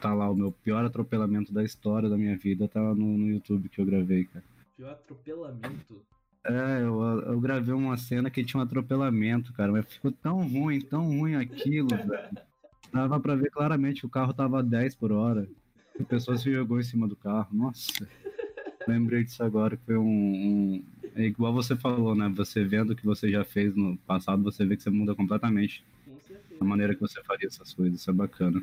Tá 0.00 0.14
lá, 0.14 0.30
o 0.30 0.34
meu 0.34 0.52
pior 0.52 0.84
atropelamento 0.84 1.52
da 1.52 1.64
história 1.64 2.08
da 2.08 2.16
minha 2.16 2.36
vida 2.36 2.68
tá 2.68 2.80
no, 2.80 2.94
no 2.94 3.28
YouTube 3.28 3.68
que 3.68 3.80
eu 3.80 3.84
gravei, 3.84 4.26
cara. 4.26 4.44
Pior 4.76 4.92
atropelamento? 4.92 6.02
É, 6.44 6.82
eu, 6.82 7.02
eu 7.02 7.40
gravei 7.40 7.74
uma 7.74 7.96
cena 7.96 8.30
que 8.30 8.44
tinha 8.44 8.60
um 8.60 8.64
atropelamento, 8.64 9.52
cara, 9.52 9.72
mas 9.72 9.86
ficou 9.86 10.12
tão 10.12 10.46
ruim, 10.46 10.80
tão 10.80 11.18
ruim 11.18 11.34
aquilo, 11.34 11.88
velho. 11.88 12.30
Dava 12.92 13.18
pra 13.18 13.34
ver 13.34 13.50
claramente 13.50 14.02
que 14.02 14.06
o 14.06 14.10
carro 14.10 14.32
tava 14.32 14.60
a 14.60 14.62
10 14.62 14.94
por 14.94 15.10
hora. 15.10 15.48
A 15.98 16.04
pessoa 16.04 16.36
se 16.36 16.50
jogou 16.52 16.78
em 16.78 16.84
cima 16.84 17.08
do 17.08 17.16
carro. 17.16 17.48
Nossa, 17.52 18.06
lembrei 18.86 19.24
disso 19.24 19.42
agora, 19.42 19.76
que 19.76 19.84
foi 19.84 19.96
um, 19.96 20.04
um. 20.04 20.84
É 21.14 21.22
igual 21.22 21.52
você 21.52 21.76
falou, 21.76 22.14
né? 22.14 22.28
Você 22.36 22.64
vendo 22.64 22.90
o 22.90 22.96
que 22.96 23.04
você 23.04 23.30
já 23.30 23.44
fez 23.44 23.74
no 23.74 23.96
passado, 23.98 24.42
você 24.42 24.64
vê 24.64 24.76
que 24.76 24.82
você 24.82 24.90
muda 24.90 25.14
completamente 25.14 25.84
a 26.60 26.64
maneira 26.64 26.94
que 26.94 27.00
você 27.00 27.22
faria 27.22 27.48
essas 27.48 27.72
coisas. 27.72 28.00
Isso 28.00 28.10
é 28.10 28.14
bacana. 28.14 28.62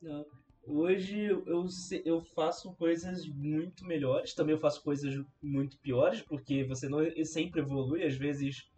Não. 0.00 0.24
Hoje 0.64 1.18
eu, 1.18 1.66
eu 2.04 2.20
faço 2.20 2.72
coisas 2.74 3.26
muito 3.26 3.84
melhores, 3.84 4.32
também 4.32 4.54
eu 4.54 4.60
faço 4.60 4.80
coisas 4.82 5.20
muito 5.42 5.76
piores, 5.78 6.22
porque 6.22 6.62
você 6.62 6.88
não 6.88 7.00
sempre 7.24 7.60
evolui, 7.60 8.04
às 8.04 8.14
vezes 8.14 8.70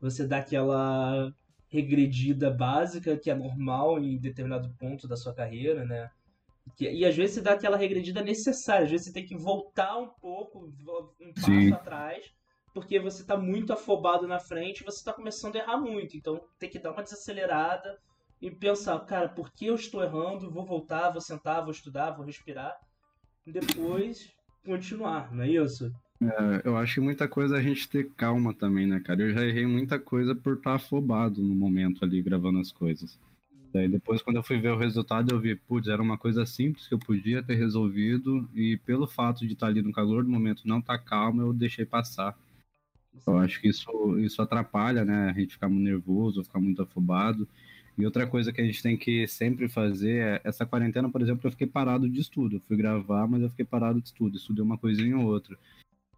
você 0.00 0.26
dá 0.26 0.38
aquela 0.38 1.30
regredida 1.68 2.50
básica 2.50 3.18
que 3.18 3.30
é 3.30 3.34
normal 3.34 3.98
em 3.98 4.16
determinado 4.16 4.70
ponto 4.78 5.06
da 5.06 5.16
sua 5.16 5.34
carreira, 5.34 5.84
né? 5.84 6.10
E 6.78 7.06
às 7.06 7.16
vezes 7.16 7.36
você 7.36 7.40
dá 7.40 7.52
aquela 7.52 7.76
regredida 7.76 8.22
necessária, 8.22 8.84
às 8.84 8.90
vezes 8.90 9.06
você 9.06 9.12
tem 9.12 9.24
que 9.24 9.36
voltar 9.36 9.96
um 9.96 10.08
pouco, 10.08 10.66
um 11.20 11.32
passo 11.32 11.46
Sim. 11.46 11.72
atrás, 11.72 12.26
porque 12.74 13.00
você 13.00 13.22
está 13.22 13.36
muito 13.36 13.72
afobado 13.72 14.28
na 14.28 14.38
frente 14.38 14.80
e 14.80 14.84
você 14.84 14.98
está 14.98 15.12
começando 15.12 15.56
a 15.56 15.60
errar 15.60 15.78
muito. 15.78 16.16
Então 16.16 16.40
tem 16.58 16.68
que 16.68 16.78
dar 16.78 16.92
uma 16.92 17.02
desacelerada 17.02 17.98
e 18.42 18.50
pensar, 18.50 18.98
cara, 19.00 19.28
por 19.28 19.50
que 19.50 19.66
eu 19.66 19.74
estou 19.74 20.02
errando? 20.02 20.50
Vou 20.50 20.66
voltar, 20.66 21.10
vou 21.10 21.20
sentar, 21.20 21.62
vou 21.62 21.70
estudar, 21.70 22.10
vou 22.10 22.26
respirar. 22.26 22.76
E 23.46 23.52
depois 23.52 24.30
continuar, 24.62 25.32
não 25.32 25.44
é 25.44 25.48
isso? 25.48 25.90
É, 26.20 26.62
eu 26.68 26.76
acho 26.76 26.94
que 26.94 27.00
muita 27.00 27.28
coisa 27.28 27.56
é 27.56 27.60
a 27.60 27.62
gente 27.62 27.88
ter 27.88 28.10
calma 28.14 28.52
também, 28.52 28.86
né, 28.86 29.00
cara? 29.00 29.22
Eu 29.22 29.32
já 29.32 29.44
errei 29.44 29.66
muita 29.66 29.98
coisa 29.98 30.34
por 30.34 30.56
estar 30.56 30.74
afobado 30.74 31.42
no 31.42 31.54
momento 31.54 32.04
ali 32.04 32.20
gravando 32.20 32.58
as 32.58 32.72
coisas. 32.72 33.18
Daí 33.76 33.88
depois, 33.88 34.22
quando 34.22 34.36
eu 34.36 34.42
fui 34.42 34.58
ver 34.58 34.70
o 34.70 34.78
resultado, 34.78 35.34
eu 35.34 35.38
vi, 35.38 35.54
putz, 35.54 35.86
era 35.86 36.00
uma 36.00 36.16
coisa 36.16 36.46
simples 36.46 36.88
que 36.88 36.94
eu 36.94 36.98
podia 36.98 37.42
ter 37.42 37.56
resolvido, 37.56 38.48
e 38.54 38.78
pelo 38.78 39.06
fato 39.06 39.46
de 39.46 39.52
estar 39.52 39.66
ali 39.66 39.82
no 39.82 39.92
calor 39.92 40.24
do 40.24 40.30
momento 40.30 40.66
não 40.66 40.78
estar 40.78 40.96
tá 40.96 41.04
calmo, 41.04 41.42
eu 41.42 41.52
deixei 41.52 41.84
passar. 41.84 42.34
Eu 43.26 43.36
acho 43.36 43.60
que 43.60 43.68
isso, 43.68 44.18
isso 44.18 44.40
atrapalha, 44.40 45.04
né? 45.04 45.28
A 45.28 45.32
gente 45.38 45.52
ficar 45.52 45.68
muito 45.68 45.84
nervoso, 45.84 46.42
ficar 46.42 46.58
muito 46.58 46.80
afobado. 46.80 47.46
E 47.98 48.04
outra 48.06 48.26
coisa 48.26 48.50
que 48.50 48.62
a 48.62 48.64
gente 48.64 48.82
tem 48.82 48.96
que 48.96 49.28
sempre 49.28 49.68
fazer 49.68 50.22
é, 50.22 50.40
essa 50.42 50.64
quarentena, 50.64 51.10
por 51.10 51.20
exemplo, 51.20 51.46
eu 51.46 51.50
fiquei 51.50 51.66
parado 51.66 52.08
de 52.08 52.18
estudo. 52.18 52.56
Eu 52.56 52.60
fui 52.60 52.78
gravar, 52.78 53.26
mas 53.26 53.42
eu 53.42 53.50
fiquei 53.50 53.64
parado 53.66 54.00
de 54.00 54.08
estudo. 54.08 54.38
Estudei 54.38 54.64
uma 54.64 54.78
coisinha 54.78 55.18
ou 55.18 55.26
outra. 55.26 55.58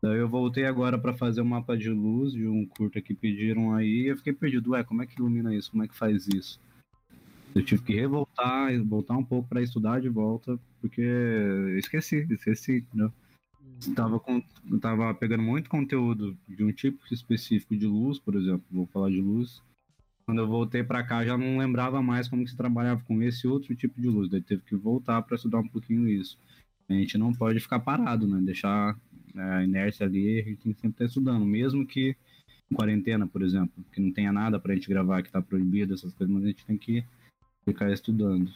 Daí 0.00 0.18
eu 0.18 0.28
voltei 0.28 0.64
agora 0.64 0.96
para 0.96 1.12
fazer 1.16 1.40
um 1.40 1.44
mapa 1.44 1.76
de 1.76 1.90
luz 1.90 2.32
de 2.32 2.46
um 2.46 2.64
curta 2.64 3.00
que 3.00 3.14
pediram 3.14 3.74
aí. 3.74 4.02
E 4.02 4.06
eu 4.06 4.16
fiquei 4.16 4.32
perdido. 4.32 4.70
Ué, 4.70 4.84
como 4.84 5.02
é 5.02 5.06
que 5.06 5.18
ilumina 5.18 5.52
isso? 5.52 5.72
Como 5.72 5.82
é 5.82 5.88
que 5.88 5.96
faz 5.96 6.28
isso? 6.28 6.60
Eu 7.54 7.64
tive 7.64 7.82
que 7.82 7.94
revoltar, 7.94 8.70
voltar 8.84 9.16
um 9.16 9.24
pouco 9.24 9.48
para 9.48 9.62
estudar 9.62 10.00
de 10.00 10.08
volta, 10.08 10.58
porque 10.80 11.02
esqueci, 11.76 12.26
esqueci, 12.30 12.78
entendeu? 12.78 13.12
Estava 13.80 14.18
com, 14.18 14.42
tava 14.80 15.14
pegando 15.14 15.42
muito 15.42 15.70
conteúdo 15.70 16.36
de 16.48 16.64
um 16.64 16.72
tipo 16.72 17.02
específico 17.12 17.76
de 17.76 17.86
luz, 17.86 18.18
por 18.18 18.34
exemplo, 18.34 18.64
vou 18.70 18.86
falar 18.86 19.10
de 19.10 19.20
luz. 19.20 19.62
Quando 20.26 20.40
eu 20.40 20.46
voltei 20.46 20.82
para 20.82 21.02
cá, 21.02 21.24
já 21.24 21.38
não 21.38 21.58
lembrava 21.58 22.02
mais 22.02 22.28
como 22.28 22.44
que 22.44 22.50
se 22.50 22.56
trabalhava 22.56 23.02
com 23.06 23.22
esse 23.22 23.46
outro 23.48 23.74
tipo 23.74 24.00
de 24.00 24.08
luz, 24.08 24.28
daí 24.28 24.42
teve 24.42 24.62
que 24.62 24.76
voltar 24.76 25.22
para 25.22 25.36
estudar 25.36 25.60
um 25.60 25.68
pouquinho 25.68 26.08
isso. 26.08 26.38
A 26.88 26.92
gente 26.92 27.16
não 27.16 27.32
pode 27.32 27.60
ficar 27.60 27.80
parado, 27.80 28.26
né? 28.26 28.40
Deixar 28.42 28.98
é, 29.34 29.40
a 29.40 29.64
inércia 29.64 30.06
ali, 30.06 30.40
a 30.40 30.42
gente 30.42 30.56
tem 30.56 30.72
que 30.72 30.80
sempre 30.80 30.94
estar 30.94 31.04
estudando, 31.06 31.44
mesmo 31.44 31.86
que 31.86 32.16
em 32.70 32.74
quarentena, 32.74 33.26
por 33.26 33.42
exemplo, 33.42 33.72
que 33.92 34.00
não 34.00 34.12
tenha 34.12 34.32
nada 34.32 34.58
para 34.58 34.72
a 34.72 34.74
gente 34.74 34.88
gravar, 34.88 35.22
que 35.22 35.28
está 35.28 35.40
proibido, 35.40 35.94
essas 35.94 36.12
coisas, 36.12 36.34
mas 36.34 36.44
a 36.44 36.48
gente 36.48 36.66
tem 36.66 36.76
que 36.76 37.04
ficar 37.68 37.90
estudando. 37.92 38.50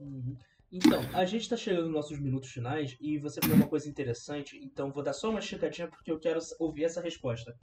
Uhum. 0.00 0.36
Então, 0.72 1.00
a 1.12 1.24
gente 1.24 1.42
está 1.42 1.56
chegando 1.56 1.84
nos 1.84 1.92
nossos 1.92 2.18
minutos 2.18 2.50
finais 2.50 2.96
e 3.00 3.16
você 3.18 3.40
falou 3.40 3.56
uma 3.56 3.68
coisa 3.68 3.88
interessante, 3.88 4.58
então 4.58 4.90
vou 4.90 5.04
dar 5.04 5.12
só 5.12 5.30
uma 5.30 5.40
checadinha 5.40 5.86
porque 5.86 6.10
eu 6.10 6.18
quero 6.18 6.40
ouvir 6.58 6.84
essa 6.84 7.00
resposta. 7.00 7.54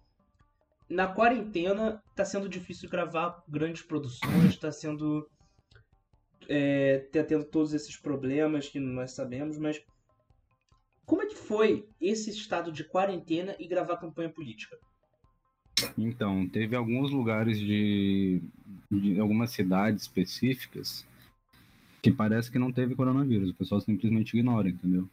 Na 0.90 1.08
quarentena, 1.08 2.02
está 2.10 2.24
sendo 2.24 2.48
difícil 2.48 2.90
gravar 2.90 3.44
grandes 3.48 3.82
produções, 3.82 4.52
está 4.52 4.72
sendo. 4.72 5.30
É, 6.50 7.00
tá 7.12 7.24
tendo 7.24 7.46
todos 7.46 7.74
esses 7.74 7.98
problemas 7.98 8.68
que 8.68 8.80
nós 8.80 9.12
sabemos, 9.12 9.58
mas 9.58 9.82
como 11.06 11.22
é 11.22 11.26
que 11.26 11.36
foi 11.36 11.88
esse 12.00 12.30
estado 12.30 12.72
de 12.72 12.84
quarentena 12.84 13.56
e 13.60 13.68
gravar 13.68 13.98
campanha 13.98 14.30
política? 14.30 14.78
Então, 15.98 16.48
teve 16.48 16.76
alguns 16.76 17.12
lugares 17.12 17.60
de, 17.60 18.42
de 18.90 19.20
algumas 19.20 19.52
cidades 19.52 20.04
específicas 20.04 21.06
que 22.02 22.12
parece 22.12 22.52
que 22.52 22.60
não 22.60 22.72
teve 22.72 22.96
coronavírus, 22.96 23.52
o 23.52 23.54
pessoal 23.54 23.80
simplesmente 23.80 24.38
ignora, 24.38 24.70
entendeu? 24.70 25.08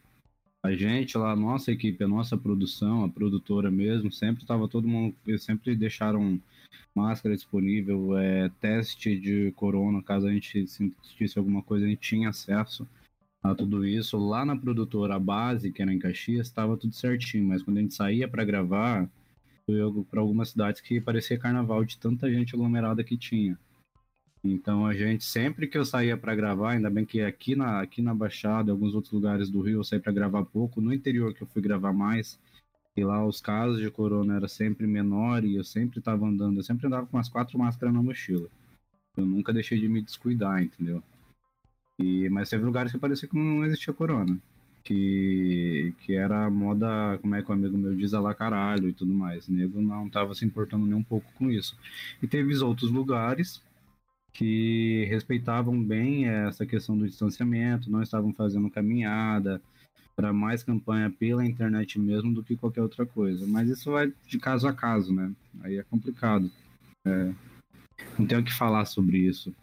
A 0.63 0.73
gente 0.73 1.17
lá, 1.17 1.33
a 1.33 1.37
nossa 1.37 1.71
equipe, 1.71 2.03
a 2.03 2.09
nossa 2.09 2.37
produção, 2.37 3.05
a 3.05 3.09
produtora 3.09 3.71
mesmo, 3.71 4.11
sempre 4.11 4.43
estava 4.43 4.67
todo 4.67 4.89
mundo, 4.89 5.15
sempre 5.39 5.77
deixaram 5.77 6.41
máscara 6.95 7.37
disponível, 7.37 8.17
é, 8.19 8.51
teste 8.61 9.19
de 9.19 9.53
corona, 9.53 10.03
caso 10.03 10.27
a 10.27 10.33
gente 10.33 10.67
sentisse 10.67 11.39
alguma 11.39 11.63
coisa, 11.63 11.87
a 11.87 11.89
gente 11.89 12.01
tinha 12.01 12.31
acesso 12.31 12.89
a 13.43 13.55
tudo 13.55 13.87
isso. 13.87 14.19
Lá 14.19 14.45
na 14.45 14.57
produtora, 14.57 15.15
a 15.15 15.19
base, 15.19 15.71
que 15.71 15.81
era 15.81 15.93
em 15.93 15.99
Caxias, 15.99 16.49
estava 16.49 16.77
tudo 16.77 16.95
certinho, 16.95 17.45
mas 17.45 17.63
quando 17.63 17.79
a 17.79 17.81
gente 17.81 17.95
saía 17.95 18.27
para 18.27 18.45
gravar, 18.45 19.09
para 20.11 20.21
algumas 20.21 20.51
cidades 20.51 20.81
que 20.81 21.01
parecia 21.01 21.39
carnaval 21.39 21.85
de 21.85 21.99
tanta 21.99 22.31
gente 22.31 22.55
aglomerada 22.55 23.05
que 23.05 23.17
tinha. 23.17 23.59
Então 24.43 24.87
a 24.87 24.95
gente 24.95 25.25
sempre 25.25 25.67
que 25.67 25.77
eu 25.77 25.85
saía 25.85 26.17
para 26.17 26.35
gravar, 26.35 26.73
ainda 26.73 26.89
bem 26.89 27.05
que 27.05 27.21
aqui 27.21 27.55
na 27.57 27.81
aqui 27.81 28.01
na 28.01 28.15
Baixada, 28.15 28.71
alguns 28.73 28.95
outros 28.95 29.13
lugares 29.13 29.51
do 29.51 29.61
Rio 29.61 29.81
eu 29.81 29.85
saí 29.85 30.01
para 30.01 30.13
gravar 30.13 30.45
pouco, 30.45 30.81
no 30.81 30.93
interior 30.93 31.35
que 31.35 31.43
eu 31.43 31.47
fui 31.47 31.61
gravar 31.61 31.93
mais, 31.93 32.39
e 32.97 33.05
lá 33.05 33.25
os 33.25 33.41
casos 33.41 33.81
de 33.81 33.91
corona 33.91 34.37
era 34.37 34.49
sempre 34.49 34.87
menor 34.87 35.45
e 35.45 35.57
eu 35.57 35.65
sempre 35.65 35.99
estava 35.99 36.27
andando, 36.27 36.59
eu 36.59 36.65
sempre 36.65 36.87
andava 36.87 37.07
com 37.07 37.17
umas 37.17 37.29
quatro 37.29 37.59
máscaras 37.59 37.95
na 37.95 38.03
mochila. 38.03 38.49
Eu 39.17 39.27
nunca 39.27 39.53
deixei 39.53 39.81
de 39.81 39.89
me 39.89 40.01
descuidar, 40.01 40.63
entendeu? 40.63 41.03
E 41.99 42.29
mas 42.29 42.49
teve 42.49 42.65
lugares 42.65 42.93
que 42.93 42.99
parecia 42.99 43.29
que 43.29 43.37
não 43.37 43.65
existia 43.65 43.93
corona. 43.93 44.39
Que, 44.85 45.93
que 46.01 46.15
era 46.15 46.49
moda, 46.49 47.19
como 47.21 47.35
é 47.35 47.43
que 47.43 47.51
o 47.51 47.53
amigo 47.53 47.77
meu 47.77 47.95
diz, 47.95 48.13
lá 48.13 48.33
caralho 48.33 48.89
e 48.89 48.93
tudo 48.93 49.13
mais. 49.13 49.47
O 49.47 49.53
nego 49.53 49.83
não 49.83 50.09
tava 50.09 50.35
se 50.35 50.47
importando 50.47 50.87
nem 50.87 50.95
um 50.95 51.03
pouco 51.03 51.31
com 51.35 51.51
isso. 51.51 51.77
E 52.23 52.27
teve 52.27 52.57
outros 52.63 52.91
lugares 52.91 53.63
que 54.33 55.05
respeitavam 55.11 55.83
bem 55.83 56.27
essa 56.29 56.65
questão 56.65 56.97
do 56.97 57.07
distanciamento, 57.07 57.91
não 57.91 58.03
estavam 58.03 58.33
fazendo 58.33 58.71
caminhada 58.71 59.61
para 60.15 60.33
mais 60.33 60.63
campanha 60.63 61.11
pela 61.11 61.45
internet 61.45 61.99
mesmo 61.99 62.33
do 62.33 62.43
que 62.43 62.57
qualquer 62.57 62.83
outra 62.83 63.07
coisa. 63.07 63.47
Mas 63.47 63.69
isso 63.69 63.93
vai 63.93 64.13
de 64.27 64.39
caso 64.39 64.67
a 64.67 64.73
caso, 64.73 65.15
né? 65.15 65.33
Aí 65.61 65.77
é 65.77 65.83
complicado. 65.83 66.51
É, 67.05 67.33
não 68.19 68.27
tenho 68.27 68.41
o 68.41 68.45
que 68.45 68.53
falar 68.53 68.85
sobre 68.85 69.19
isso. 69.19 69.55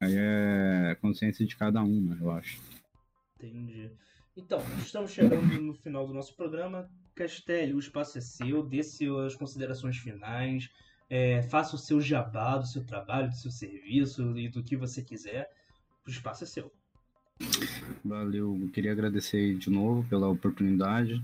Aí 0.00 0.14
é 0.16 0.96
consciência 1.00 1.44
de 1.44 1.56
cada 1.56 1.82
um, 1.82 2.00
né, 2.00 2.16
eu 2.20 2.30
acho. 2.30 2.58
Entendi. 3.38 3.90
Então, 4.36 4.60
estamos 4.78 5.10
chegando 5.10 5.60
no 5.60 5.74
final 5.74 6.06
do 6.06 6.14
nosso 6.14 6.34
programa. 6.34 6.88
Castelli, 7.14 7.74
o 7.74 7.78
espaço 7.78 8.18
é 8.18 8.20
seu, 8.20 8.62
dê 8.62 8.82
suas 8.82 9.34
considerações 9.34 9.96
finais 9.96 10.70
é, 11.10 11.42
faça 11.42 11.74
o 11.74 11.78
seu 11.78 12.00
jabá 12.00 12.56
do 12.56 12.66
seu 12.66 12.84
trabalho, 12.84 13.28
do 13.28 13.34
seu 13.34 13.50
serviço 13.50 14.38
e 14.38 14.48
do 14.48 14.62
que 14.62 14.76
você 14.76 15.02
quiser. 15.02 15.50
O 16.06 16.10
espaço 16.10 16.44
é 16.44 16.46
seu. 16.46 16.72
Valeu, 18.04 18.56
eu 18.62 18.68
queria 18.68 18.92
agradecer 18.92 19.56
de 19.56 19.68
novo 19.68 20.08
pela 20.08 20.28
oportunidade. 20.28 21.20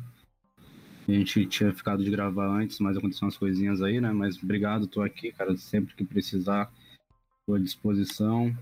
A 1.08 1.12
gente 1.12 1.46
tinha 1.46 1.72
ficado 1.72 2.02
de 2.02 2.10
gravar 2.10 2.48
antes, 2.48 2.80
mas 2.80 2.96
aconteceram 2.96 3.28
umas 3.28 3.38
coisinhas 3.38 3.80
aí, 3.80 4.00
né? 4.00 4.10
Mas 4.10 4.42
obrigado, 4.42 4.88
tô 4.88 5.02
aqui, 5.02 5.30
cara. 5.30 5.56
Sempre 5.56 5.94
que 5.94 6.04
precisar, 6.04 6.72
tô 7.46 7.54
à 7.54 7.58
disposição. 7.60 8.52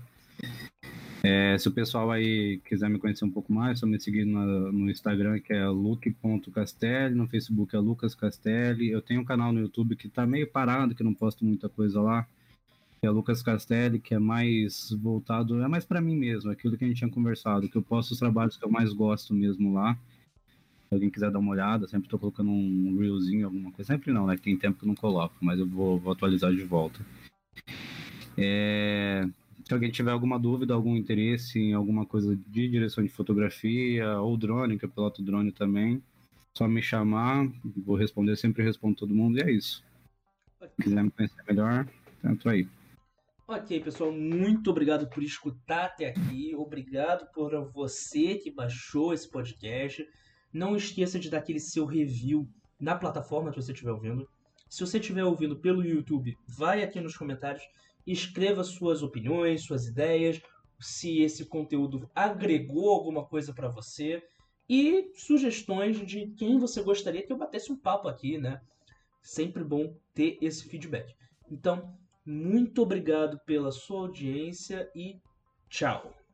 É, 1.27 1.57
se 1.57 1.67
o 1.67 1.71
pessoal 1.71 2.11
aí 2.11 2.61
quiser 2.63 2.87
me 2.87 2.99
conhecer 2.99 3.25
um 3.25 3.31
pouco 3.31 3.51
mais, 3.51 3.79
só 3.79 3.87
me 3.87 3.99
seguir 3.99 4.25
no, 4.25 4.71
no 4.71 4.91
Instagram, 4.91 5.39
que 5.39 5.53
é 5.53 5.67
luke.castelli, 5.67 7.15
no 7.15 7.27
Facebook 7.27 7.75
é 7.75 7.79
Lucas 7.79 8.13
Castelli. 8.13 8.91
Eu 8.91 9.01
tenho 9.01 9.21
um 9.21 9.25
canal 9.25 9.51
no 9.51 9.59
YouTube 9.59 9.95
que 9.95 10.07
tá 10.07 10.23
meio 10.23 10.45
parado, 10.47 10.93
que 10.93 11.03
não 11.03 11.15
posto 11.15 11.43
muita 11.43 11.67
coisa 11.67 11.99
lá, 11.99 12.27
que 13.01 13.07
é 13.07 13.09
Lucas 13.09 13.41
Castelli, 13.41 13.97
que 13.97 14.13
é 14.13 14.19
mais 14.19 14.91
voltado, 14.91 15.59
é 15.63 15.67
mais 15.67 15.83
para 15.83 15.99
mim 15.99 16.15
mesmo, 16.15 16.51
aquilo 16.51 16.77
que 16.77 16.85
a 16.85 16.87
gente 16.87 16.97
tinha 16.97 17.09
conversado, 17.09 17.67
que 17.67 17.75
eu 17.75 17.81
posto 17.81 18.11
os 18.11 18.19
trabalhos 18.19 18.55
que 18.55 18.63
eu 18.63 18.69
mais 18.69 18.93
gosto 18.93 19.33
mesmo 19.33 19.73
lá. 19.73 19.97
Se 20.87 20.93
alguém 20.93 21.09
quiser 21.09 21.31
dar 21.31 21.39
uma 21.39 21.53
olhada, 21.53 21.87
sempre 21.87 22.07
tô 22.07 22.19
colocando 22.19 22.51
um 22.51 22.97
reelzinho, 22.99 23.47
alguma 23.47 23.71
coisa. 23.71 23.91
Sempre 23.91 24.13
não, 24.13 24.27
né? 24.27 24.37
Tem 24.37 24.55
tempo 24.55 24.77
que 24.77 24.85
eu 24.85 24.89
não 24.89 24.95
coloco, 24.95 25.33
mas 25.41 25.57
eu 25.57 25.65
vou, 25.65 25.97
vou 25.97 26.13
atualizar 26.13 26.53
de 26.53 26.63
volta. 26.63 27.03
É... 28.37 29.27
Se 29.65 29.73
alguém 29.73 29.89
tiver 29.89 30.11
alguma 30.11 30.39
dúvida, 30.39 30.75
algum 30.75 30.95
interesse 30.95 31.59
em 31.59 31.73
alguma 31.73 32.05
coisa 32.05 32.35
de 32.35 32.69
direção 32.69 33.03
de 33.03 33.09
fotografia 33.09 34.19
ou 34.21 34.37
drone, 34.37 34.77
que 34.77 34.85
eu 34.85 34.89
piloto 34.89 35.23
drone 35.23 35.51
também, 35.51 36.03
só 36.53 36.67
me 36.67 36.83
chamar, 36.83 37.51
vou 37.83 37.95
responder, 37.95 38.37
sempre 38.37 38.63
respondo 38.63 38.95
todo 38.95 39.15
mundo 39.15 39.39
e 39.39 39.41
é 39.41 39.51
isso. 39.51 39.83
Se 40.61 40.83
quiser 40.83 41.03
me 41.03 41.09
conhecer 41.09 41.43
melhor, 41.47 41.87
tanto 42.21 42.47
aí. 42.47 42.67
Ok, 43.47 43.79
pessoal, 43.79 44.11
muito 44.11 44.69
obrigado 44.69 45.07
por 45.07 45.23
escutar 45.23 45.85
até 45.85 46.09
aqui. 46.09 46.53
Obrigado 46.55 47.31
por 47.33 47.51
você 47.71 48.35
que 48.35 48.51
baixou 48.51 49.13
esse 49.13 49.29
podcast. 49.29 50.07
Não 50.53 50.75
esqueça 50.75 51.19
de 51.19 51.29
dar 51.29 51.39
aquele 51.39 51.59
seu 51.59 51.85
review 51.85 52.47
na 52.79 52.95
plataforma 52.95 53.51
que 53.51 53.61
você 53.61 53.71
estiver 53.71 53.91
ouvindo. 53.91 54.27
Se 54.69 54.81
você 54.81 54.99
estiver 54.99 55.23
ouvindo 55.23 55.55
pelo 55.55 55.85
YouTube, 55.85 56.37
vai 56.47 56.83
aqui 56.83 56.99
nos 56.99 57.17
comentários 57.17 57.63
escreva 58.05 58.63
suas 58.63 59.01
opiniões, 59.01 59.63
suas 59.63 59.87
ideias, 59.87 60.41
se 60.79 61.21
esse 61.21 61.45
conteúdo 61.45 62.09
agregou 62.13 62.89
alguma 62.89 63.25
coisa 63.25 63.53
para 63.53 63.69
você 63.69 64.21
e 64.69 65.11
sugestões 65.15 66.05
de 66.05 66.27
quem 66.37 66.59
você 66.59 66.81
gostaria 66.81 67.25
que 67.25 67.31
eu 67.31 67.37
batesse 67.37 67.71
um 67.71 67.77
papo 67.77 68.07
aqui, 68.07 68.37
né? 68.37 68.59
Sempre 69.21 69.63
bom 69.63 69.95
ter 70.13 70.37
esse 70.41 70.67
feedback. 70.67 71.13
Então, 71.49 71.97
muito 72.25 72.81
obrigado 72.81 73.39
pela 73.45 73.71
sua 73.71 74.01
audiência 74.01 74.89
e 74.95 75.19
tchau. 75.69 76.24